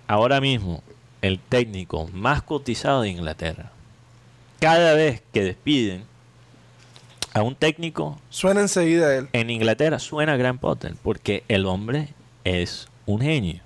[0.07, 0.83] ahora mismo
[1.23, 3.73] el técnico más cotizado de Inglaterra.
[4.61, 6.05] Cada vez que despiden
[7.35, 9.29] a un técnico Suena enseguida él.
[9.33, 12.09] en Inglaterra suena Graham Potter porque el hombre
[12.45, 13.61] es un genio.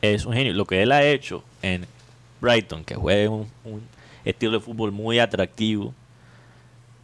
[0.00, 0.52] Es un genio.
[0.54, 1.86] Lo que él ha hecho en
[2.40, 3.82] Brighton, que juega un, un
[4.24, 5.94] estilo de fútbol muy atractivo,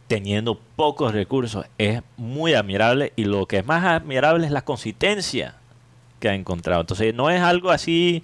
[0.07, 3.13] teniendo pocos recursos, es muy admirable.
[3.15, 5.55] Y lo que es más admirable es la consistencia
[6.19, 6.81] que ha encontrado.
[6.81, 8.23] Entonces, no es algo así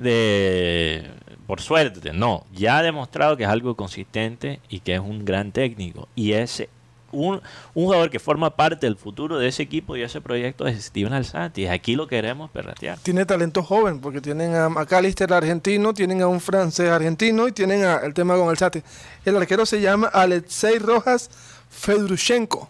[0.00, 1.10] de
[1.46, 2.44] por suerte, no.
[2.52, 6.08] Ya ha demostrado que es algo consistente y que es un gran técnico.
[6.16, 6.68] Y ese
[7.12, 7.40] un,
[7.72, 11.12] un jugador que forma parte del futuro de ese equipo y ese proyecto es Steven
[11.12, 11.66] Alzati.
[11.68, 12.98] Aquí lo queremos perratear.
[12.98, 17.84] Tiene talento joven, porque tienen a McAllister argentino, tienen a un francés argentino y tienen
[17.84, 18.82] a- el tema con el Sati.
[19.24, 21.30] El arquero se llama Alexei Rojas
[21.70, 22.68] Fedrushenko.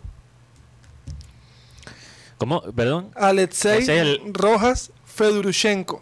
[2.38, 2.60] ¿Cómo?
[2.74, 3.10] Perdón.
[3.14, 5.98] Alexei es el- Rojas Fedrushenko.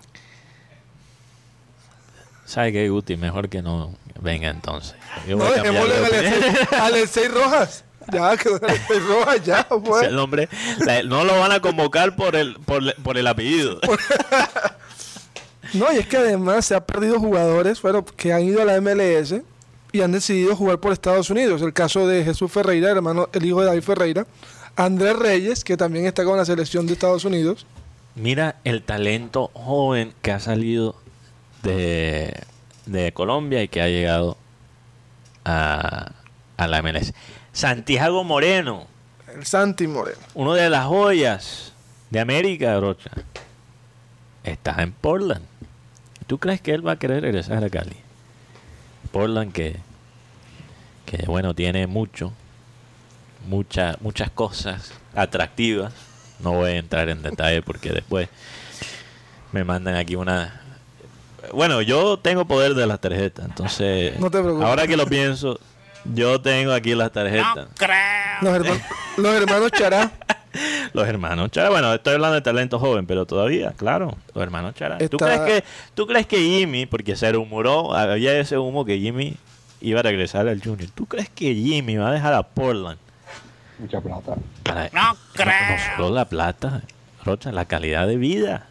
[2.55, 3.17] ¿Sabe qué, Guti?
[3.17, 4.95] Mejor que no venga entonces.
[5.27, 6.87] Yo No, dejémosle de a.
[6.87, 7.85] Alexei, Rojas.
[8.13, 10.03] Ya, Alexei Rojas, ya, pues.
[10.03, 10.49] es el nombre.
[10.87, 13.81] La- no lo van a convocar por el, por, por el apellido.
[15.73, 18.81] No, y es que además se han perdido jugadores bueno, que han ido a la
[18.81, 19.35] MLS
[19.91, 21.63] y han decidido jugar por Estados Unidos.
[21.63, 24.27] El caso de Jesús Ferreira, el hermano, el hijo de David Ferreira.
[24.77, 27.67] Andrés Reyes, que también está con la selección de Estados Unidos.
[28.15, 30.95] Mira el talento joven que ha salido
[31.65, 32.45] de,
[32.87, 34.37] de Colombia y que ha llegado
[35.45, 36.13] a,
[36.57, 37.13] a la MLS.
[37.53, 38.87] Santiago Moreno,
[39.35, 40.19] El Santi Moreno.
[40.35, 41.73] uno de las joyas
[42.11, 43.11] de América, Rocha,
[44.45, 45.45] está en Portland.
[46.27, 47.97] ¿Tú crees que él va a querer regresar a Cali?
[49.13, 49.77] Portland que,
[51.07, 52.33] que bueno, tiene mucho,
[53.47, 55.93] mucha, muchas cosas atractivas.
[56.41, 58.29] No voy a entrar en detalle porque después
[59.53, 60.63] me mandan aquí una...
[61.53, 64.19] Bueno, yo tengo poder de las tarjetas, entonces...
[64.21, 64.67] No te preocupes.
[64.67, 65.59] Ahora que lo pienso,
[66.05, 67.69] yo tengo aquí las tarjetas.
[68.43, 68.79] Los, hermanos,
[69.17, 70.11] los hermanos Chará.
[70.93, 74.99] Los hermanos Chara, bueno, estoy hablando de talento joven, pero todavía, claro, los hermanos Chara.
[74.99, 78.99] ¿Tú, Está- crees que, ¿Tú crees que Jimmy, porque se rumoró, había ese humo que
[79.01, 79.37] Jimmy
[79.81, 82.99] iba a regresar al Junior, ¿tú crees que Jimmy va a dejar a Portland?
[83.81, 84.37] Mucha plata.
[84.63, 86.83] Para, no, no solo la plata,
[87.25, 88.69] Rocha, la calidad de vida,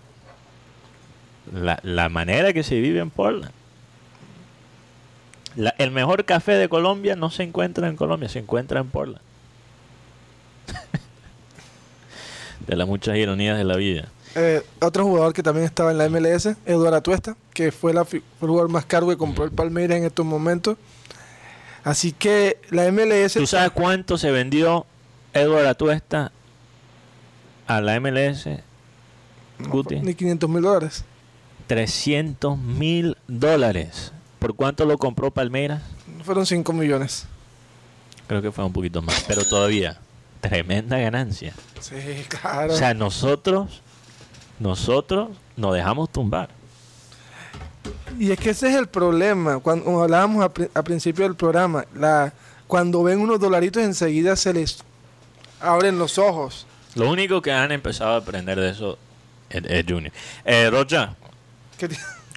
[1.51, 3.51] la, la manera que se vive en Portland.
[5.55, 9.21] La- el mejor café de Colombia no se encuentra en Colombia, se encuentra en Portland.
[12.67, 14.07] de las muchas ironías de la vida.
[14.35, 18.23] Eh, otro jugador que también estaba en la MLS, Eduardo Atuesta, que fue, la, fi-
[18.39, 20.77] fue el jugador más caro que compró el Palmeiras en estos momentos.
[21.83, 23.33] Así que la MLS...
[23.33, 24.85] ¿Tú sabes cuánto se vendió
[25.33, 26.31] Edward Atuesta
[27.67, 28.47] a la MLS?
[29.59, 29.97] Guti?
[29.97, 31.03] Ni 500 mil dólares.
[31.67, 34.11] 300 mil dólares.
[34.39, 35.81] ¿Por cuánto lo compró Palmeiras?
[36.23, 37.25] Fueron 5 millones.
[38.27, 39.23] Creo que fue un poquito más.
[39.27, 39.97] Pero todavía,
[40.41, 41.53] tremenda ganancia.
[41.79, 41.95] Sí,
[42.27, 42.73] claro.
[42.73, 43.81] O sea, nosotros,
[44.59, 46.49] nosotros nos dejamos tumbar.
[48.19, 49.59] Y es que ese es el problema.
[49.59, 52.33] Cuando hablábamos a, pri- a principio del programa, la,
[52.67, 54.77] cuando ven unos dolaritos enseguida se les
[55.59, 56.65] abren los ojos.
[56.95, 58.97] Lo único que han empezado a aprender de eso
[59.49, 60.13] es, es Junior.
[60.45, 61.15] Eh, Rocha,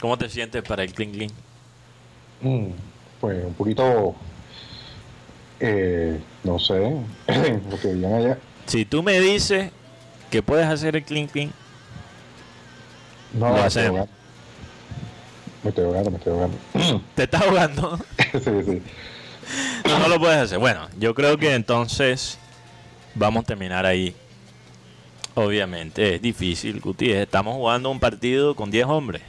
[0.01, 1.31] ¿cómo te sientes para el Clean Clean?
[2.41, 2.71] Mm,
[3.21, 4.15] pues un poquito,
[5.61, 6.79] eh, no sé,
[7.71, 8.39] lo que digan allá.
[8.67, 9.71] Si tú me dices
[10.31, 11.53] que puedes hacer el Clean Clean,
[13.33, 14.09] No, Lo me estoy hacemos.
[15.63, 16.59] Me estoy ahogando, me estoy ahogando.
[17.15, 17.99] te estás ahogando.
[18.33, 18.83] sí, sí.
[19.87, 20.59] No, no lo puedes hacer.
[20.59, 22.39] Bueno, yo creo que entonces
[23.15, 24.15] vamos a terminar ahí.
[25.35, 27.13] Obviamente es difícil, Guti.
[27.13, 29.23] Estamos jugando un partido con 10 hombres.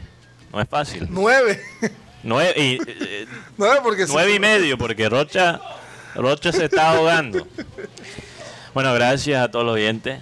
[0.51, 1.07] No es fácil.
[1.09, 1.61] Nueve.
[2.23, 3.25] Nueve y, eh,
[3.57, 5.59] Nueve porque nueve y medio, porque Rocha,
[6.15, 7.47] Rocha se está ahogando.
[8.73, 10.19] Bueno, gracias a todos los oyentes.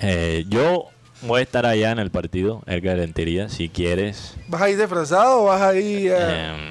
[0.00, 0.86] Eh, yo
[1.22, 4.34] voy a estar allá en el partido, el Galantería, si quieres.
[4.48, 6.70] ¿Vas a ir disfrazado o vas a ir Eh,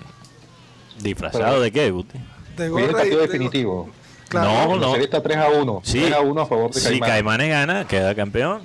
[0.99, 2.19] ¿Disfrazado de qué, Guti?
[2.57, 3.89] De el y partido de- definitivo.
[4.29, 4.75] Claro.
[4.77, 4.95] No, no.
[4.95, 5.81] está 3 a 1.
[5.83, 5.99] Sí.
[6.01, 7.09] 3 a 1 a favor de Si Caimanes.
[7.13, 8.61] Caimanes gana, queda campeón.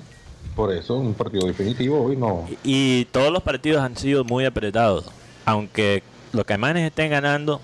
[0.59, 2.45] Por eso, un partido definitivo hoy no.
[2.65, 5.05] Y todos los partidos han sido muy apretados.
[5.45, 6.03] Aunque
[6.33, 7.61] los Caimanes estén ganando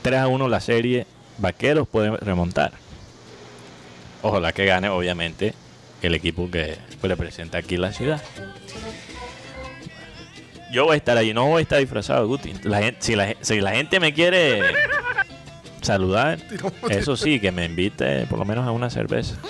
[0.00, 2.72] 3 a 1 la serie, Vaqueros pueden remontar.
[4.22, 5.52] Ojalá que gane, obviamente,
[6.00, 8.22] el equipo que representa aquí la ciudad.
[10.72, 12.54] Yo voy a estar allí, no voy a estar disfrazado, Guti.
[12.62, 14.62] La gente, si, la, gen- si la gente me quiere
[15.82, 16.38] saludar,
[16.88, 19.34] eso sí, que me invite por lo menos a una cerveza.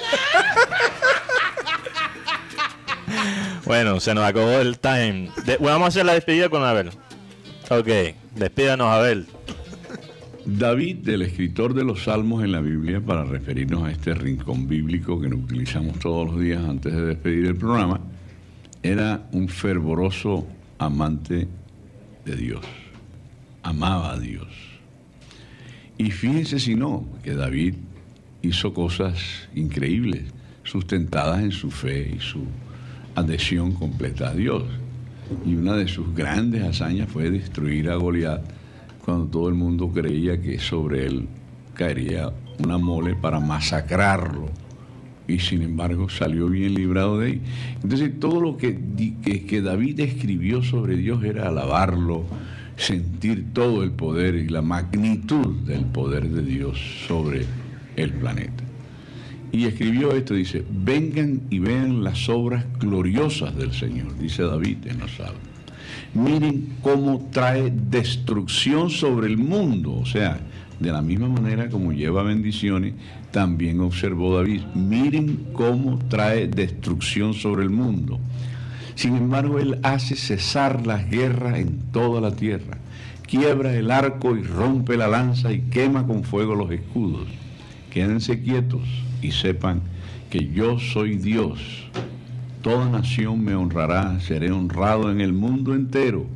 [3.65, 5.31] Bueno, se nos acabó el time.
[5.61, 6.91] Vamos a hacer la despedida con Abel.
[7.71, 7.89] Ok,
[8.35, 9.27] despídanos, Abel.
[10.45, 15.21] David, el escritor de los salmos en la Biblia, para referirnos a este rincón bíblico
[15.21, 18.01] que nos utilizamos todos los días antes de despedir el programa,
[18.83, 20.45] era un fervoroso
[20.79, 21.47] amante
[22.25, 22.65] de Dios.
[23.63, 24.49] Amaba a Dios.
[25.97, 27.75] Y fíjense si no, que David
[28.43, 30.25] hizo cosas increíbles,
[30.65, 32.45] sustentadas en su fe y su
[33.15, 34.65] adhesión completa a Dios.
[35.47, 38.43] Y una de sus grandes hazañas fue destruir a Goliat
[39.05, 41.27] cuando todo el mundo creía que sobre él
[41.75, 44.51] caería una mole para masacrarlo.
[45.27, 47.41] Y sin embargo salió bien librado de ahí.
[47.83, 48.79] Entonces todo lo que,
[49.23, 52.25] que David escribió sobre Dios era alabarlo,
[52.77, 57.47] sentir todo el poder y la magnitud del poder de Dios sobre
[57.97, 58.62] el planeta.
[59.53, 65.01] Y escribió esto, dice, vengan y vean las obras gloriosas del Señor, dice David en
[65.01, 65.43] los Salmos.
[66.15, 70.41] Miren cómo trae destrucción sobre el mundo, o sea,
[70.81, 72.95] de la misma manera como lleva bendiciones,
[73.31, 78.21] también observó David, miren cómo trae destrucción sobre el mundo.
[78.95, 82.79] Sin embargo, él hace cesar las guerras en toda la tierra,
[83.27, 87.29] quiebra el arco y rompe la lanza y quema con fuego los escudos.
[87.91, 88.81] Quédense quietos
[89.23, 89.81] y sepan
[90.31, 91.59] que yo soy Dios.
[92.63, 96.27] Toda nación me honrará, seré honrado en el mundo entero.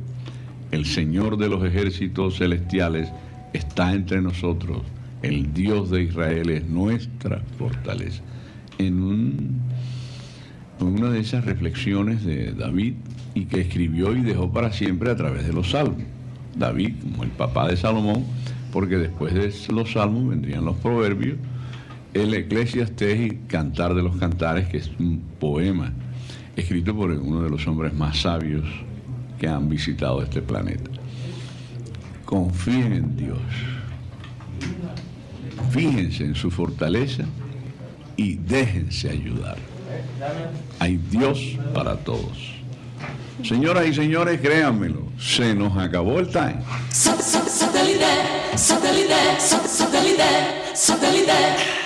[0.71, 3.09] El Señor de los ejércitos celestiales
[3.53, 4.81] está entre nosotros.
[5.21, 8.21] El Dios de Israel es nuestra fortaleza.
[8.77, 9.61] En, un-
[10.79, 12.93] en una de esas reflexiones de David
[13.33, 16.03] y que escribió y dejó para siempre a través de los salmos.
[16.55, 18.25] David, como el papá de Salomón,
[18.71, 21.37] porque después de los salmos vendrían los proverbios,
[22.13, 25.93] el Eclesiastés y Cantar de los Cantares, que es un poema
[26.55, 28.65] escrito por uno de los hombres más sabios
[29.39, 30.89] que han visitado este planeta.
[32.25, 33.39] Confíen en Dios.
[35.71, 37.23] Fíjense en su fortaleza
[38.15, 39.57] y déjense ayudar.
[40.79, 42.55] Hay Dios para todos.
[43.43, 46.57] Señoras y señores, créanmelo, se nos acabó el time.
[46.89, 50.23] Satellite, satellite, satellite,
[50.73, 51.76] satellite.